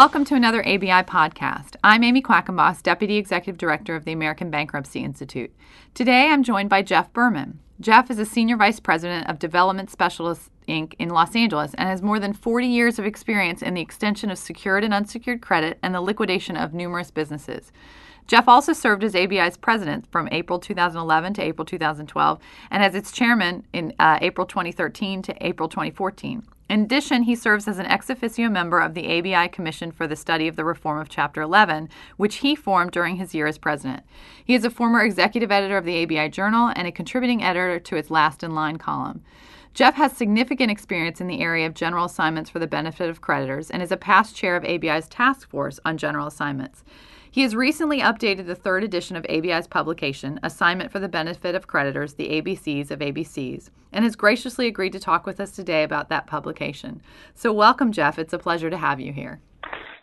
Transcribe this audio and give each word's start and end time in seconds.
Welcome 0.00 0.24
to 0.24 0.34
another 0.34 0.66
ABI 0.66 1.04
podcast. 1.04 1.76
I'm 1.84 2.02
Amy 2.02 2.22
Quackenboss, 2.22 2.82
Deputy 2.82 3.18
Executive 3.18 3.58
Director 3.58 3.94
of 3.94 4.06
the 4.06 4.12
American 4.12 4.50
Bankruptcy 4.50 5.04
Institute. 5.04 5.54
Today 5.92 6.28
I'm 6.28 6.42
joined 6.42 6.70
by 6.70 6.80
Jeff 6.80 7.12
Berman. 7.12 7.60
Jeff 7.80 8.10
is 8.10 8.18
a 8.18 8.24
Senior 8.24 8.56
Vice 8.56 8.80
President 8.80 9.28
of 9.28 9.38
Development 9.38 9.90
Specialists 9.90 10.48
Inc. 10.66 10.94
in 10.98 11.10
Los 11.10 11.36
Angeles 11.36 11.74
and 11.74 11.86
has 11.86 12.00
more 12.00 12.18
than 12.18 12.32
40 12.32 12.66
years 12.66 12.98
of 12.98 13.04
experience 13.04 13.60
in 13.60 13.74
the 13.74 13.82
extension 13.82 14.30
of 14.30 14.38
secured 14.38 14.84
and 14.84 14.94
unsecured 14.94 15.42
credit 15.42 15.78
and 15.82 15.94
the 15.94 16.00
liquidation 16.00 16.56
of 16.56 16.72
numerous 16.72 17.10
businesses. 17.10 17.70
Jeff 18.26 18.48
also 18.48 18.72
served 18.72 19.04
as 19.04 19.14
ABI's 19.14 19.58
president 19.58 20.10
from 20.10 20.30
April 20.32 20.58
2011 20.58 21.34
to 21.34 21.42
April 21.42 21.66
2012 21.66 22.38
and 22.70 22.82
as 22.82 22.94
its 22.94 23.12
chairman 23.12 23.66
in 23.74 23.92
uh, 23.98 24.18
April 24.22 24.46
2013 24.46 25.20
to 25.20 25.46
April 25.46 25.68
2014. 25.68 26.42
In 26.70 26.82
addition, 26.82 27.24
he 27.24 27.34
serves 27.34 27.66
as 27.66 27.80
an 27.80 27.86
ex 27.86 28.08
officio 28.10 28.48
member 28.48 28.78
of 28.78 28.94
the 28.94 29.18
ABI 29.18 29.48
Commission 29.48 29.90
for 29.90 30.06
the 30.06 30.14
Study 30.14 30.46
of 30.46 30.54
the 30.54 30.64
Reform 30.64 31.00
of 31.00 31.08
Chapter 31.08 31.42
11, 31.42 31.88
which 32.16 32.36
he 32.36 32.54
formed 32.54 32.92
during 32.92 33.16
his 33.16 33.34
year 33.34 33.48
as 33.48 33.58
president. 33.58 34.04
He 34.44 34.54
is 34.54 34.64
a 34.64 34.70
former 34.70 35.02
executive 35.02 35.50
editor 35.50 35.76
of 35.76 35.84
the 35.84 36.00
ABI 36.04 36.28
Journal 36.28 36.72
and 36.76 36.86
a 36.86 36.92
contributing 36.92 37.42
editor 37.42 37.80
to 37.80 37.96
its 37.96 38.08
Last 38.08 38.44
in 38.44 38.54
Line 38.54 38.76
column. 38.76 39.24
Jeff 39.74 39.96
has 39.96 40.12
significant 40.12 40.70
experience 40.70 41.20
in 41.20 41.26
the 41.26 41.40
area 41.40 41.66
of 41.66 41.74
general 41.74 42.04
assignments 42.04 42.50
for 42.50 42.60
the 42.60 42.68
benefit 42.68 43.10
of 43.10 43.20
creditors 43.20 43.68
and 43.68 43.82
is 43.82 43.90
a 43.90 43.96
past 43.96 44.36
chair 44.36 44.54
of 44.54 44.64
ABI's 44.64 45.08
task 45.08 45.50
force 45.50 45.80
on 45.84 45.98
general 45.98 46.28
assignments. 46.28 46.84
He 47.32 47.42
has 47.42 47.54
recently 47.54 48.00
updated 48.00 48.46
the 48.46 48.56
third 48.56 48.82
edition 48.82 49.14
of 49.14 49.24
ABI's 49.28 49.68
publication, 49.68 50.40
Assignment 50.42 50.90
for 50.90 50.98
the 50.98 51.08
Benefit 51.08 51.54
of 51.54 51.68
Creditors, 51.68 52.14
the 52.14 52.28
ABCs 52.28 52.90
of 52.90 52.98
ABCs, 52.98 53.70
and 53.92 54.04
has 54.04 54.16
graciously 54.16 54.66
agreed 54.66 54.92
to 54.94 54.98
talk 54.98 55.26
with 55.26 55.38
us 55.38 55.52
today 55.52 55.84
about 55.84 56.08
that 56.08 56.26
publication. 56.26 57.00
So, 57.32 57.52
welcome, 57.52 57.92
Jeff. 57.92 58.18
It's 58.18 58.32
a 58.32 58.38
pleasure 58.38 58.68
to 58.68 58.76
have 58.76 58.98
you 58.98 59.12
here. 59.12 59.40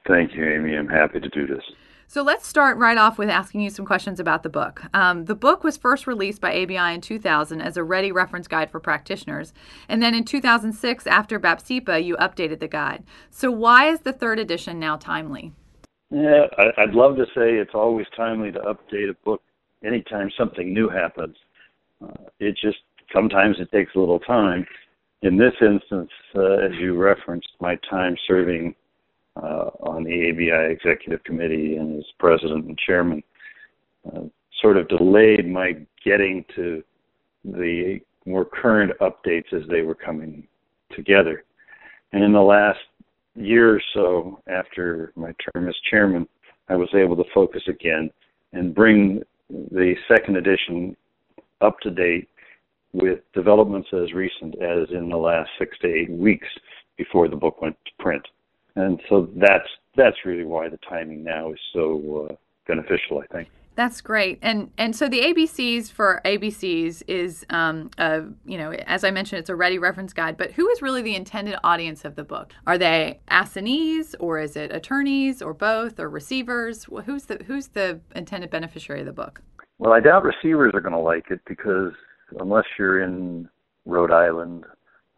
Thank 0.08 0.36
you, 0.36 0.45
Amy. 0.45 0.73
I'm 0.78 0.88
happy 0.88 1.20
to 1.20 1.28
do 1.28 1.45
this. 1.45 1.64
So 2.09 2.22
let's 2.22 2.48
start 2.48 2.78
right 2.78 2.98
off 2.98 3.17
with 3.17 3.28
asking 3.28 3.59
you 3.59 3.70
some 3.70 3.86
questions 3.86 4.22
about 4.22 4.44
the 4.44 4.50
book. 4.50 4.83
Um, 4.94 5.25
the 5.25 5.36
book 5.36 5.66
was 5.66 5.75
first 5.75 6.08
released 6.08 6.39
by 6.39 6.64
ABI 6.64 6.94
in 6.95 7.02
2000 7.02 7.59
as 7.59 7.75
a 7.75 7.83
ready 7.83 8.14
reference 8.14 8.48
guide 8.48 8.72
for 8.72 8.80
practitioners, 8.80 9.52
and 9.89 10.02
then 10.02 10.16
in 10.16 10.23
2006, 10.23 11.05
after 11.05 11.38
BAPCPA, 11.38 12.05
you 12.05 12.16
updated 12.16 12.61
the 12.61 12.70
guide. 12.70 13.03
So 13.30 13.52
why 13.52 13.89
is 13.89 14.00
the 14.00 14.14
third 14.14 14.39
edition 14.39 14.80
now 14.80 14.95
timely? 14.95 15.52
Yeah, 16.10 16.46
I, 16.58 16.86
would 16.86 16.96
love 16.96 17.18
to 17.18 17.26
say 17.28 17.56
it's 17.56 17.74
always 17.74 18.06
timely 18.16 18.52
to 18.52 18.60
update 18.60 19.10
a 19.10 19.16
book 19.26 19.42
anytime 19.86 20.32
something 20.38 20.74
new 20.74 20.88
happens. 20.88 21.36
Uh, 22.02 22.30
it 22.40 22.58
just 22.62 22.78
sometimes 23.14 23.58
it 23.60 23.72
takes 23.72 23.94
a 23.96 24.00
little 24.00 24.20
time. 24.20 24.66
In 25.22 25.38
this 25.38 25.54
instance, 25.62 26.12
uh, 26.36 26.66
as 26.66 26.72
you 26.80 26.96
referenced, 26.96 27.50
my 27.60 27.78
time 27.90 28.16
serving 28.28 28.74
uh, 29.36 29.70
on 29.82 30.04
the 30.04 30.30
ABI 30.30 30.72
Executive 30.72 31.24
Committee 31.24 31.76
and 31.76 31.98
as 31.98 32.06
president 32.20 32.66
and 32.66 32.78
chairman 32.78 33.22
uh, 34.06 34.22
sort 34.62 34.78
of 34.78 34.88
delayed 34.88 35.48
my 35.48 35.74
getting 36.04 36.46
to 36.56 36.84
the 37.44 38.00
more 38.26 38.46
current 38.46 38.92
updates 39.02 39.54
as 39.54 39.68
they 39.70 39.82
were 39.82 39.96
coming 39.96 40.48
together. 40.96 41.44
And 42.14 42.24
in 42.24 42.32
the 42.32 42.42
last 42.42 42.80
year 43.38 43.76
or 43.76 43.82
so 43.94 44.42
after 44.48 45.14
my 45.16 45.34
term 45.54 45.68
as 45.68 45.76
chairman, 45.90 46.28
I 46.70 46.76
was 46.76 46.90
able 46.94 47.16
to 47.18 47.24
focus 47.34 47.64
again 47.68 48.10
and 48.54 48.76
bring 48.76 49.22
the 49.50 49.94
second 50.08 50.38
edition 50.38 50.95
up 51.61 51.80
to 51.82 51.92
date 51.92 52.28
with 52.94 53.20
developments 53.34 53.89
as 53.94 54.14
recent 54.14 54.56
as 54.56 54.89
in 54.92 55.10
the 55.10 55.17
last 55.17 55.50
six 55.60 55.78
to 55.80 55.88
eight 55.88 56.10
weeks 56.10 56.48
before 56.98 57.28
the 57.28 57.36
book 57.36 57.61
went 57.61 57.78
to 57.86 58.04
print. 58.04 58.26
And 58.76 59.00
so 59.10 59.30
that's 59.36 59.67
that's 59.95 60.17
really 60.26 60.45
why 60.45 60.70
the 60.70 60.80
timing 60.90 61.23
now 61.23 61.52
is 61.52 61.60
so 61.73 62.30
uh, 62.30 62.36
beneficial, 62.67 63.20
I 63.20 63.28
think. 63.34 63.50
That's 63.77 64.02
great, 64.02 64.39
and 64.42 64.71
and 64.80 64.95
so 64.95 65.08
the 65.08 65.21
ABCs 65.21 65.92
for 65.92 66.20
ABCs 66.26 67.04
is, 67.08 67.45
um, 67.52 67.92
a, 67.99 68.23
you 68.43 68.58
know, 68.58 68.71
as 68.71 69.04
I 69.04 69.11
mentioned, 69.11 69.38
it's 69.38 69.52
a 69.52 69.55
ready 69.55 69.77
reference 69.77 70.14
guide. 70.14 70.36
But 70.36 70.52
who 70.54 70.67
is 70.70 70.82
really 70.82 71.04
the 71.04 71.15
intended 71.15 71.60
audience 71.64 72.04
of 72.04 72.16
the 72.16 72.23
book? 72.23 72.54
Are 72.66 72.80
they 72.80 73.20
assignees, 73.27 74.16
or 74.20 74.39
is 74.39 74.55
it 74.55 74.71
attorneys, 74.73 75.43
or 75.43 75.54
both, 75.54 75.99
or 75.99 76.10
receivers? 76.10 76.87
Who's 77.05 77.26
the 77.26 77.39
who's 77.45 77.67
the 77.67 77.99
intended 78.16 78.49
beneficiary 78.49 79.02
of 79.02 79.05
the 79.05 79.14
book? 79.14 79.43
Well, 79.77 79.93
I 79.93 79.99
doubt 79.99 80.23
receivers 80.23 80.71
are 80.73 80.82
going 80.82 80.95
to 80.95 80.99
like 80.99 81.30
it 81.30 81.42
because 81.45 81.93
unless 82.39 82.66
you're 82.80 83.04
in 83.04 83.48
Rhode 83.86 84.11
Island 84.11 84.66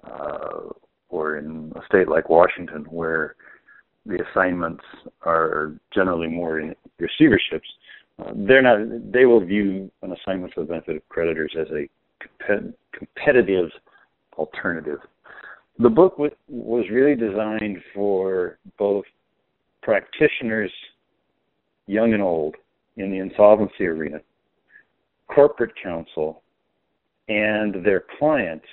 uh, 0.03 0.63
or 1.07 1.37
in 1.37 1.71
a 1.77 1.85
state 1.85 2.09
like 2.09 2.27
Washington, 2.27 2.83
where 2.89 3.37
the 4.05 4.21
assignments 4.29 4.83
are 5.21 5.79
generally 5.93 6.27
more 6.27 6.59
in 6.59 6.75
receiverships 6.99 7.61
they're 8.35 8.61
not. 8.61 9.11
They 9.11 9.25
will 9.25 9.43
view 9.43 9.91
an 10.01 10.13
assignment 10.13 10.53
for 10.53 10.61
the 10.61 10.67
benefit 10.67 10.97
of 10.97 11.09
creditors 11.09 11.55
as 11.59 11.67
a 11.71 11.89
compet- 12.23 12.73
competitive 12.93 13.69
alternative. 14.37 14.99
The 15.79 15.89
book 15.89 16.17
was 16.17 16.85
really 16.91 17.15
designed 17.15 17.77
for 17.93 18.57
both 18.77 19.05
practitioners, 19.81 20.71
young 21.87 22.13
and 22.13 22.21
old, 22.21 22.55
in 22.97 23.11
the 23.11 23.19
insolvency 23.19 23.85
arena, 23.85 24.19
corporate 25.33 25.71
counsel, 25.81 26.41
and 27.29 27.85
their 27.85 28.03
clients 28.17 28.65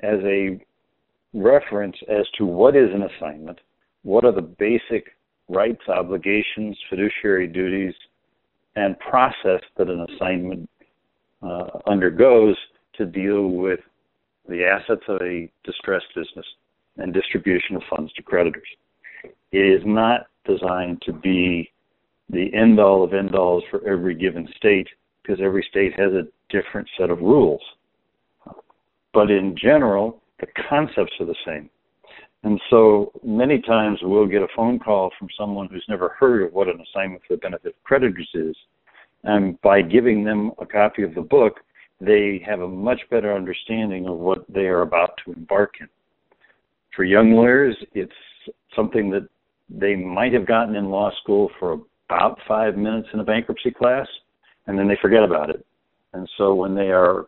as 0.00 0.18
a 0.24 0.60
reference 1.32 1.96
as 2.08 2.26
to 2.38 2.44
what 2.44 2.74
is 2.74 2.88
an 2.92 3.02
assignment, 3.02 3.60
what 4.02 4.24
are 4.24 4.32
the 4.32 4.42
basic 4.42 5.12
rights, 5.48 5.82
obligations, 5.88 6.76
fiduciary 6.90 7.46
duties, 7.46 7.94
and 8.76 8.98
process 9.00 9.60
that 9.76 9.88
an 9.88 10.06
assignment 10.10 10.68
uh, 11.42 11.66
undergoes 11.86 12.56
to 12.94 13.06
deal 13.06 13.48
with 13.48 13.80
the 14.48 14.64
assets 14.64 15.02
of 15.08 15.20
a 15.22 15.50
distressed 15.64 16.06
business 16.14 16.46
and 16.98 17.12
distribution 17.12 17.76
of 17.76 17.82
funds 17.90 18.12
to 18.12 18.22
creditors. 18.22 18.68
It 19.52 19.58
is 19.58 19.82
not 19.84 20.26
designed 20.46 21.02
to 21.02 21.12
be 21.12 21.70
the 22.30 22.52
end 22.54 22.78
all 22.78 23.02
of 23.02 23.14
end 23.14 23.34
alls 23.34 23.64
for 23.70 23.86
every 23.88 24.14
given 24.14 24.48
state 24.56 24.88
because 25.22 25.40
every 25.42 25.66
state 25.68 25.92
has 25.98 26.12
a 26.12 26.26
different 26.50 26.88
set 26.98 27.10
of 27.10 27.20
rules. 27.20 27.62
But 29.12 29.30
in 29.30 29.56
general, 29.60 30.22
the 30.40 30.46
concepts 30.68 31.12
are 31.20 31.26
the 31.26 31.34
same. 31.46 31.70
And 32.46 32.60
so 32.70 33.10
many 33.24 33.60
times 33.60 33.98
we'll 34.02 34.28
get 34.28 34.40
a 34.40 34.46
phone 34.54 34.78
call 34.78 35.10
from 35.18 35.26
someone 35.36 35.66
who's 35.68 35.84
never 35.88 36.10
heard 36.10 36.44
of 36.44 36.52
what 36.52 36.68
an 36.68 36.80
assignment 36.80 37.22
for 37.26 37.34
the 37.34 37.40
benefit 37.40 37.74
of 37.74 37.82
creditors 37.82 38.28
is. 38.34 38.54
And 39.24 39.60
by 39.62 39.82
giving 39.82 40.22
them 40.22 40.52
a 40.60 40.64
copy 40.64 41.02
of 41.02 41.12
the 41.16 41.22
book, 41.22 41.54
they 42.00 42.40
have 42.46 42.60
a 42.60 42.68
much 42.68 43.00
better 43.10 43.34
understanding 43.34 44.06
of 44.06 44.18
what 44.18 44.44
they 44.48 44.66
are 44.66 44.82
about 44.82 45.20
to 45.24 45.32
embark 45.32 45.74
in. 45.80 45.88
For 46.94 47.02
young 47.02 47.32
lawyers, 47.32 47.76
it's 47.94 48.12
something 48.76 49.10
that 49.10 49.28
they 49.68 49.96
might 49.96 50.32
have 50.32 50.46
gotten 50.46 50.76
in 50.76 50.88
law 50.88 51.10
school 51.20 51.50
for 51.58 51.80
about 52.08 52.38
five 52.46 52.76
minutes 52.76 53.08
in 53.12 53.18
a 53.18 53.24
bankruptcy 53.24 53.72
class, 53.72 54.06
and 54.68 54.78
then 54.78 54.86
they 54.86 54.98
forget 55.02 55.24
about 55.24 55.50
it. 55.50 55.66
And 56.12 56.30
so 56.38 56.54
when 56.54 56.76
they 56.76 56.92
are 56.92 57.26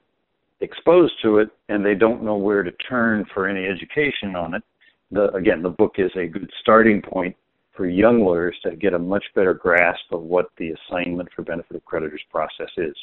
exposed 0.61 1.15
to 1.23 1.39
it 1.39 1.49
and 1.69 1.85
they 1.85 1.97
don't 1.97 2.23
know 2.23 2.37
where 2.37 2.63
to 2.63 2.71
turn 2.89 3.25
for 3.35 3.49
any 3.49 3.67
education 3.67 4.37
on 4.37 4.55
it, 4.55 4.63
the, 5.11 5.33
again, 5.35 5.63
the 5.63 5.71
book 5.71 5.95
is 5.99 6.11
a 6.17 6.27
good 6.27 6.51
starting 6.61 7.03
point 7.03 7.35
for 7.75 7.87
young 7.87 8.25
lawyers 8.25 8.57
to 8.65 8.77
get 8.77 8.93
a 8.93 8.99
much 8.99 9.25
better 9.35 9.55
grasp 9.55 10.03
of 10.11 10.23
what 10.23 10.47
the 10.59 10.73
assignment 10.73 11.29
for 11.35 11.43
benefit 11.43 11.77
of 11.77 11.85
creditors 11.85 12.21
process 12.31 12.71
is. 12.77 12.95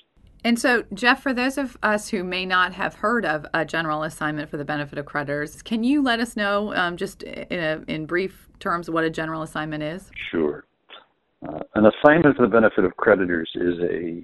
And 0.43 0.59
so, 0.59 0.83
Jeff, 0.93 1.23
for 1.23 1.33
those 1.33 1.57
of 1.57 1.75
us 1.81 2.09
who 2.09 2.23
may 2.23 2.45
not 2.45 2.73
have 2.73 2.93
heard 2.93 3.25
of 3.25 3.47
a 3.55 3.65
general 3.65 4.03
assignment 4.03 4.49
for 4.49 4.57
the 4.57 4.65
benefit 4.65 4.99
of 4.99 5.05
creditors, 5.05 5.63
can 5.63 5.83
you 5.83 6.03
let 6.03 6.19
us 6.19 6.35
know, 6.35 6.75
um, 6.75 6.97
just 6.97 7.23
in, 7.23 7.59
a, 7.59 7.83
in 7.87 8.05
brief 8.05 8.47
terms, 8.59 8.87
what 8.89 9.03
a 9.03 9.09
general 9.09 9.41
assignment 9.41 9.81
is? 9.81 10.11
Sure. 10.29 10.65
Uh, 11.47 11.59
an 11.73 11.85
assignment 11.85 12.35
for 12.35 12.43
the 12.43 12.51
benefit 12.51 12.85
of 12.85 12.95
creditors 12.95 13.49
is 13.55 13.79
a 13.89 14.23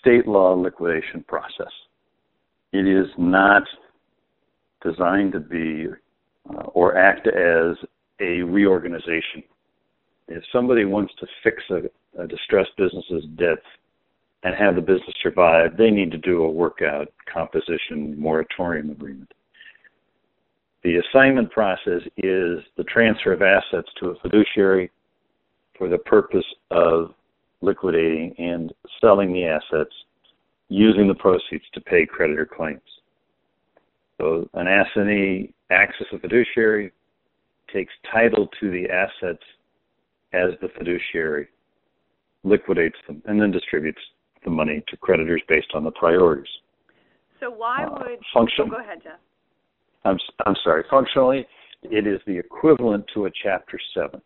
state 0.00 0.26
law 0.26 0.54
liquidation 0.54 1.22
process. 1.28 1.72
It 2.72 2.88
is 2.88 3.06
not 3.16 3.62
designed 4.82 5.32
to 5.32 5.40
be 5.40 5.86
uh, 6.50 6.62
or 6.74 6.96
act 6.96 7.26
as 7.26 7.76
a 8.20 8.42
reorganization. 8.42 9.42
If 10.28 10.42
somebody 10.52 10.84
wants 10.84 11.14
to 11.20 11.26
fix 11.42 11.62
a, 11.70 12.22
a 12.22 12.26
distressed 12.26 12.76
business's 12.76 13.24
debts 13.36 13.66
and 14.42 14.54
have 14.54 14.74
the 14.74 14.80
business 14.80 15.14
survive, 15.22 15.76
they 15.76 15.90
need 15.90 16.10
to 16.12 16.18
do 16.18 16.42
a 16.42 16.50
workout 16.50 17.08
composition 17.32 18.18
moratorium 18.18 18.90
agreement. 18.90 19.32
The 20.84 20.96
assignment 20.96 21.50
process 21.50 22.02
is 22.18 22.60
the 22.76 22.84
transfer 22.88 23.32
of 23.32 23.42
assets 23.42 23.88
to 24.00 24.10
a 24.10 24.20
fiduciary 24.20 24.90
for 25.76 25.88
the 25.88 25.98
purpose 25.98 26.44
of 26.70 27.14
liquidating 27.60 28.34
and 28.38 28.72
selling 29.00 29.32
the 29.32 29.44
assets 29.44 29.92
using 30.68 31.08
the 31.08 31.14
proceeds 31.14 31.64
to 31.72 31.80
pay 31.80 32.06
creditor 32.06 32.46
claims. 32.46 32.80
So 34.18 34.48
an 34.54 34.66
assignee 34.66 35.54
acts 35.70 35.94
as 36.00 36.06
a 36.12 36.18
fiduciary, 36.18 36.92
takes 37.72 37.92
title 38.12 38.48
to 38.60 38.70
the 38.70 38.88
assets 38.90 39.42
as 40.32 40.50
the 40.60 40.68
fiduciary, 40.76 41.48
liquidates 42.44 42.96
them, 43.06 43.22
and 43.26 43.40
then 43.40 43.50
distributes 43.50 44.00
the 44.44 44.50
money 44.50 44.82
to 44.88 44.96
creditors 44.96 45.42
based 45.48 45.68
on 45.74 45.84
the 45.84 45.90
priorities. 45.92 46.46
So 47.40 47.50
why 47.50 47.84
uh, 47.84 47.90
would 47.90 48.18
uh, 48.18 48.22
function? 48.34 48.64
Oh, 48.66 48.70
go 48.70 48.80
ahead, 48.80 48.98
Jeff. 49.02 49.18
I'm 50.04 50.18
I'm 50.46 50.56
sorry. 50.64 50.84
Functionally, 50.90 51.46
it 51.82 52.06
is 52.06 52.20
the 52.26 52.38
equivalent 52.38 53.04
to 53.14 53.26
a 53.26 53.30
Chapter 53.42 53.78
Seven 53.94 54.20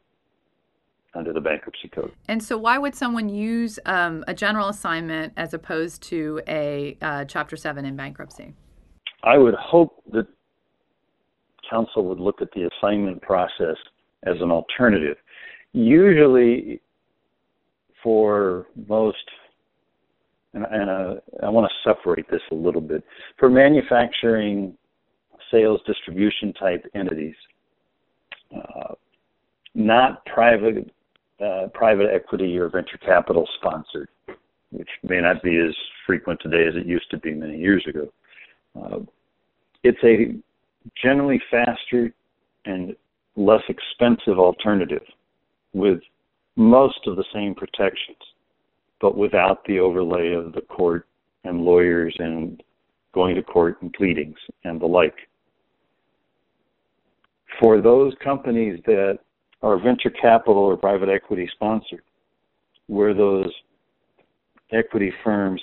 under 1.15 1.33
the 1.33 1.41
bankruptcy 1.41 1.89
code. 1.89 2.13
And 2.29 2.43
so, 2.43 2.57
why 2.57 2.79
would 2.79 2.95
someone 2.95 3.29
use 3.29 3.79
um, 3.87 4.25
a 4.27 4.35
general 4.35 4.69
assignment 4.69 5.33
as 5.37 5.53
opposed 5.55 6.03
to 6.05 6.41
a 6.49 6.97
uh, 7.03 7.25
Chapter 7.27 7.57
7 7.57 7.85
in 7.85 7.97
bankruptcy? 7.97 8.55
I 9.25 9.39
would 9.39 9.55
hope 9.55 10.03
that 10.13 10.27
counsel 11.69 12.05
would 12.07 12.21
look 12.21 12.43
at 12.43 12.49
the 12.55 12.69
assignment 12.69 13.23
process 13.23 13.77
as 14.25 14.37
an 14.41 14.51
alternative. 14.51 15.17
Usually, 15.73 16.81
for 18.03 18.67
most, 18.89 19.17
and, 20.55 20.67
and 20.71 20.91
uh, 20.91 21.15
I 21.43 21.49
want 21.49 21.71
to 21.71 21.91
separate 21.91 22.31
this 22.31 22.43
a 22.51 22.55
little 22.55 22.81
bit, 22.81 23.05
for 23.39 23.49
manufacturing, 23.49 24.77
sales, 25.51 25.81
distribution 25.87 26.53
type 26.55 26.85
entities, 26.95 27.35
uh, 28.55 28.95
not 29.75 30.25
private 30.27 30.91
uh, 31.43 31.67
private 31.75 32.09
equity 32.15 32.57
or 32.57 32.69
venture 32.69 32.99
capital 32.99 33.49
sponsored, 33.59 34.09
which 34.71 34.89
may 35.03 35.21
not 35.21 35.43
be 35.43 35.57
as 35.59 35.75
frequent 36.07 36.39
today 36.41 36.67
as 36.69 36.75
it 36.77 36.87
used 36.87 37.11
to 37.11 37.19
be 37.19 37.35
many 37.35 37.59
years 37.59 37.85
ago. 37.89 38.09
Uh, 38.81 39.01
it's 39.83 40.03
a 40.05 40.35
generally 41.03 41.41
faster 41.51 42.13
and 42.65 42.95
less 43.37 43.63
expensive 43.69 44.39
alternative 44.39 45.03
with 45.73 46.01
most 46.57 46.99
of 47.07 47.17
the 47.17 47.25
same 47.33 47.55
protections, 47.55 48.19
but 49.01 49.17
without 49.17 49.65
the 49.65 49.79
overlay 49.79 50.33
of 50.33 50.53
the 50.53 50.61
court 50.61 51.07
and 51.45 51.63
lawyers 51.63 52.15
and 52.19 52.63
going 53.15 53.35
to 53.35 53.43
court 53.43 53.81
and 53.83 53.93
pleadings 53.93 54.37
and 54.65 54.81
the 54.81 54.87
like. 54.87 55.15
For 57.61 57.81
those 57.81 58.15
companies 58.23 58.81
that 58.87 59.19
are 59.63 59.79
venture 59.79 60.11
capital 60.11 60.63
or 60.63 60.77
private 60.77 61.09
equity 61.09 61.49
sponsored, 61.55 62.03
where 62.87 63.15
those 63.15 63.51
equity 64.73 65.13
firms 65.23 65.61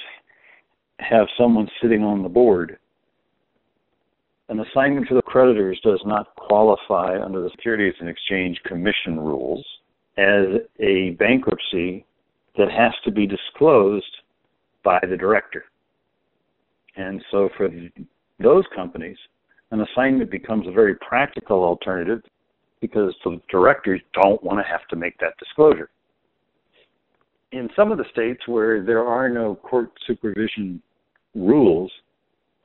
have 0.99 1.27
someone 1.37 1.67
sitting 1.81 2.03
on 2.03 2.23
the 2.23 2.29
board. 2.29 2.77
An 4.49 4.59
assignment 4.59 5.07
to 5.09 5.13
the 5.13 5.21
creditors 5.21 5.79
does 5.83 6.01
not 6.05 6.35
qualify 6.35 7.23
under 7.23 7.41
the 7.41 7.51
Securities 7.51 7.93
and 7.99 8.09
Exchange 8.09 8.59
Commission 8.65 9.19
rules 9.19 9.63
as 10.17 10.45
a 10.79 11.11
bankruptcy 11.11 12.03
that 12.57 12.71
has 12.71 12.91
to 13.05 13.11
be 13.11 13.27
disclosed 13.27 14.17
by 14.83 14.99
the 15.07 15.15
director. 15.15 15.65
And 16.95 17.23
so 17.29 17.49
for 17.55 17.69
those 18.39 18.63
companies, 18.75 19.17
an 19.69 19.81
assignment 19.81 20.31
becomes 20.31 20.67
a 20.67 20.71
very 20.71 20.95
practical 20.95 21.63
alternative 21.63 22.23
because 22.81 23.13
the 23.23 23.39
directors 23.51 24.01
don't 24.19 24.43
want 24.43 24.57
to 24.57 24.69
have 24.69 24.87
to 24.89 24.95
make 24.95 25.17
that 25.19 25.37
disclosure. 25.37 25.89
In 27.51 27.69
some 27.75 27.91
of 27.91 27.99
the 27.99 28.05
states 28.11 28.47
where 28.47 28.83
there 28.83 29.05
are 29.05 29.29
no 29.29 29.55
court 29.55 29.91
supervision 30.07 30.81
rules, 31.35 31.91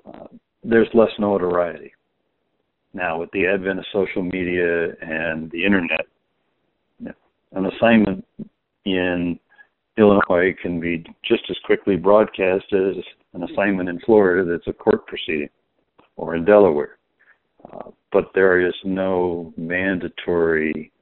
uh, 0.07 0.27
there's 0.65 0.89
less 0.95 1.11
notoriety. 1.19 1.93
Now, 2.93 3.21
with 3.21 3.31
the 3.33 3.47
advent 3.47 3.79
of 3.79 3.85
social 3.93 4.23
media 4.23 4.93
and 5.01 5.51
the 5.51 5.65
internet, 5.65 6.07
an 7.53 7.67
assignment 7.67 8.25
in 8.85 9.39
Illinois 9.97 10.55
can 10.61 10.81
be 10.81 11.05
just 11.25 11.43
as 11.51 11.57
quickly 11.65 11.97
broadcast 11.97 12.65
as 12.73 12.97
an 13.33 13.45
assignment 13.45 13.89
in 13.89 14.01
Florida 14.01 14.49
that's 14.49 14.67
a 14.67 14.73
court 14.73 15.07
proceeding 15.07 15.49
or 16.17 16.35
in 16.35 16.45
Delaware. 16.45 16.99
Uh, 17.73 17.91
but 18.13 18.31
there 18.35 18.61
is 18.61 18.75
no 18.85 19.53
mandatory 19.57 20.93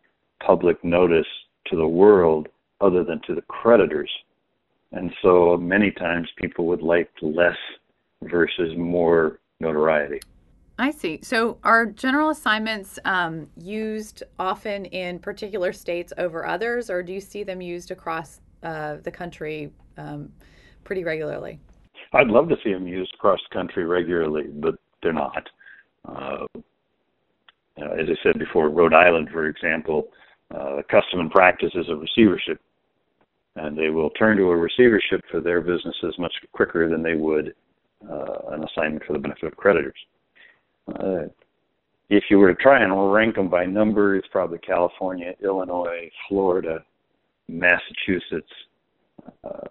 public 0.44 0.82
notice 0.84 1.26
to 1.66 1.76
the 1.76 1.86
world 1.86 2.48
other 2.80 3.04
than 3.04 3.20
to 3.26 3.34
the 3.34 3.42
creditors. 3.42 4.10
And 4.92 5.10
so 5.22 5.56
many 5.56 5.90
times 5.90 6.28
people 6.36 6.66
would 6.66 6.82
like 6.82 7.10
less 7.22 7.56
versus 8.22 8.72
more 8.76 9.38
notoriety. 9.62 10.20
I 10.78 10.90
see. 10.90 11.20
So 11.22 11.58
are 11.64 11.86
general 11.86 12.30
assignments 12.30 12.98
um, 13.04 13.46
used 13.56 14.24
often 14.38 14.86
in 14.86 15.18
particular 15.18 15.72
states 15.72 16.12
over 16.18 16.46
others, 16.46 16.90
or 16.90 17.02
do 17.02 17.12
you 17.12 17.20
see 17.20 17.44
them 17.44 17.60
used 17.62 17.90
across 17.90 18.40
uh, 18.62 18.96
the 19.02 19.10
country 19.10 19.72
um, 19.96 20.30
pretty 20.84 21.04
regularly? 21.04 21.60
I'd 22.12 22.26
love 22.26 22.48
to 22.48 22.56
see 22.64 22.72
them 22.72 22.86
used 22.86 23.14
across 23.14 23.38
the 23.48 23.54
country 23.54 23.84
regularly, 23.86 24.48
but 24.48 24.74
they're 25.02 25.12
not. 25.12 25.48
Uh, 26.04 26.46
as 27.76 28.06
I 28.08 28.16
said 28.22 28.38
before, 28.38 28.68
Rhode 28.68 28.92
Island, 28.92 29.28
for 29.32 29.46
example, 29.46 30.08
uh, 30.54 30.82
custom 30.90 31.20
and 31.20 31.30
practice 31.30 31.70
is 31.74 31.88
a 31.88 31.96
receivership, 31.96 32.60
and 33.56 33.78
they 33.78 33.88
will 33.88 34.10
turn 34.10 34.36
to 34.36 34.50
a 34.50 34.56
receivership 34.56 35.22
for 35.30 35.40
their 35.40 35.60
businesses 35.60 36.14
much 36.18 36.34
quicker 36.52 36.88
than 36.88 37.02
they 37.02 37.14
would 37.14 37.54
uh, 38.10 38.52
an 38.52 38.64
assignment 38.64 39.04
for 39.04 39.12
the 39.12 39.18
benefit 39.18 39.44
of 39.44 39.56
creditors. 39.56 39.98
Uh, 40.88 41.28
if 42.10 42.24
you 42.28 42.38
were 42.38 42.54
to 42.54 42.62
try 42.62 42.82
and 42.82 43.12
rank 43.12 43.36
them 43.36 43.48
by 43.48 43.64
number, 43.64 44.16
it's 44.16 44.28
probably 44.28 44.58
California, 44.58 45.32
Illinois, 45.42 46.10
Florida, 46.28 46.84
Massachusetts 47.48 48.52
uh, 49.44 49.68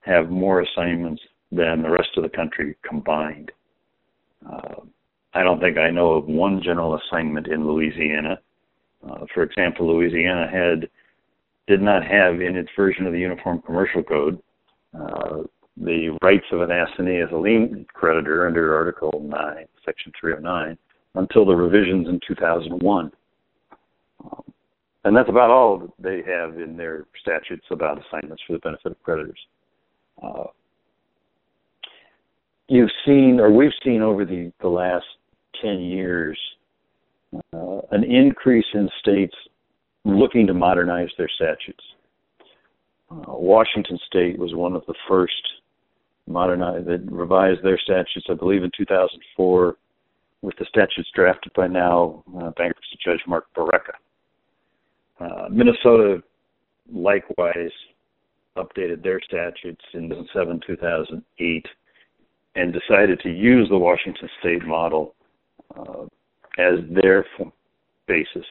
have 0.00 0.30
more 0.30 0.62
assignments 0.62 1.22
than 1.52 1.82
the 1.82 1.90
rest 1.90 2.08
of 2.16 2.22
the 2.22 2.28
country 2.28 2.76
combined. 2.88 3.52
Uh, 4.50 4.80
I 5.34 5.42
don't 5.42 5.60
think 5.60 5.78
I 5.78 5.90
know 5.90 6.12
of 6.12 6.26
one 6.26 6.62
general 6.62 6.98
assignment 6.98 7.48
in 7.48 7.66
Louisiana. 7.66 8.40
Uh, 9.06 9.26
for 9.34 9.42
example, 9.42 9.94
Louisiana 9.94 10.48
had 10.50 10.88
did 11.66 11.82
not 11.82 12.02
have 12.02 12.40
in 12.40 12.56
its 12.56 12.70
version 12.74 13.06
of 13.06 13.12
the 13.12 13.18
Uniform 13.18 13.60
Commercial 13.62 14.02
Code 14.02 14.40
uh, 14.98 15.42
the 15.80 16.16
rights 16.22 16.46
of 16.52 16.60
an 16.60 16.70
assignee 16.70 17.20
as 17.20 17.30
a 17.32 17.36
lien 17.36 17.86
creditor 17.92 18.46
under 18.46 18.74
Article 18.74 19.24
9, 19.24 19.64
Section 19.84 20.12
309, 20.18 20.76
until 21.14 21.44
the 21.44 21.54
revisions 21.54 22.08
in 22.08 22.20
2001. 22.26 23.12
Um, 24.24 24.42
and 25.04 25.16
that's 25.16 25.28
about 25.28 25.50
all 25.50 25.94
they 25.98 26.22
have 26.26 26.60
in 26.60 26.76
their 26.76 27.06
statutes 27.20 27.64
about 27.70 28.02
assignments 28.04 28.42
for 28.46 28.54
the 28.54 28.58
benefit 28.58 28.92
of 28.92 29.02
creditors. 29.02 29.38
Uh, 30.22 30.44
you've 32.68 32.90
seen, 33.06 33.38
or 33.40 33.50
we've 33.50 33.70
seen 33.84 34.02
over 34.02 34.24
the, 34.24 34.52
the 34.60 34.68
last 34.68 35.06
10 35.62 35.80
years, 35.80 36.38
uh, 37.52 37.80
an 37.90 38.04
increase 38.04 38.66
in 38.74 38.88
states 39.00 39.34
looking 40.04 40.46
to 40.46 40.54
modernize 40.54 41.10
their 41.16 41.28
statutes. 41.36 41.84
Uh, 43.10 43.32
Washington 43.32 43.98
State 44.06 44.38
was 44.38 44.54
one 44.54 44.74
of 44.74 44.84
the 44.86 44.94
first 45.08 45.32
modernize 46.28 46.84
that 46.86 47.10
revised 47.10 47.62
their 47.62 47.78
statutes, 47.78 48.26
I 48.28 48.34
believe, 48.34 48.62
in 48.62 48.70
2004, 48.76 49.76
with 50.42 50.56
the 50.58 50.66
statutes 50.68 51.10
drafted 51.14 51.52
by 51.54 51.66
now 51.66 52.22
uh, 52.36 52.50
bankruptcy 52.50 52.98
judge 53.04 53.20
Marc 53.26 53.46
Barreca. 53.54 53.92
Uh, 55.20 55.48
Minnesota 55.50 56.22
likewise 56.92 57.72
updated 58.56 59.02
their 59.02 59.20
statutes 59.20 59.84
in 59.94 60.08
2007, 60.08 60.60
2008, 60.66 61.66
and 62.54 62.72
decided 62.72 63.20
to 63.20 63.30
use 63.30 63.68
the 63.68 63.78
Washington 63.78 64.28
State 64.40 64.64
model 64.64 65.14
uh, 65.76 66.04
as 66.58 66.78
their 66.90 67.24
basis. 68.06 68.44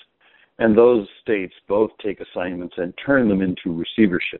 And 0.60 0.78
those 0.78 1.08
states 1.22 1.54
both 1.68 1.92
take 2.04 2.20
assignments 2.20 2.76
and 2.78 2.94
turn 3.06 3.28
them 3.28 3.42
into 3.42 3.70
receiverships. 3.70 4.40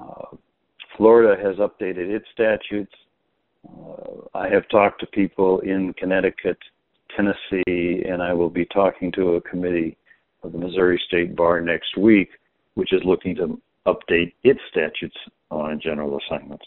Uh, 0.00 0.36
Florida 0.96 1.40
has 1.42 1.56
updated 1.56 2.08
its 2.08 2.26
statutes. 2.32 2.92
Uh, 3.68 4.38
I 4.38 4.48
have 4.48 4.68
talked 4.68 5.00
to 5.00 5.06
people 5.06 5.60
in 5.60 5.94
Connecticut, 5.98 6.58
Tennessee, 7.16 8.04
and 8.08 8.22
I 8.22 8.32
will 8.32 8.50
be 8.50 8.66
talking 8.66 9.10
to 9.12 9.34
a 9.34 9.40
committee 9.40 9.96
of 10.42 10.52
the 10.52 10.58
Missouri 10.58 11.00
State 11.06 11.34
Bar 11.34 11.60
next 11.60 11.96
week, 11.96 12.28
which 12.74 12.92
is 12.92 13.00
looking 13.04 13.34
to 13.36 13.60
update 13.86 14.32
its 14.44 14.60
statutes 14.70 15.16
on 15.50 15.80
general 15.82 16.18
assignments. 16.18 16.64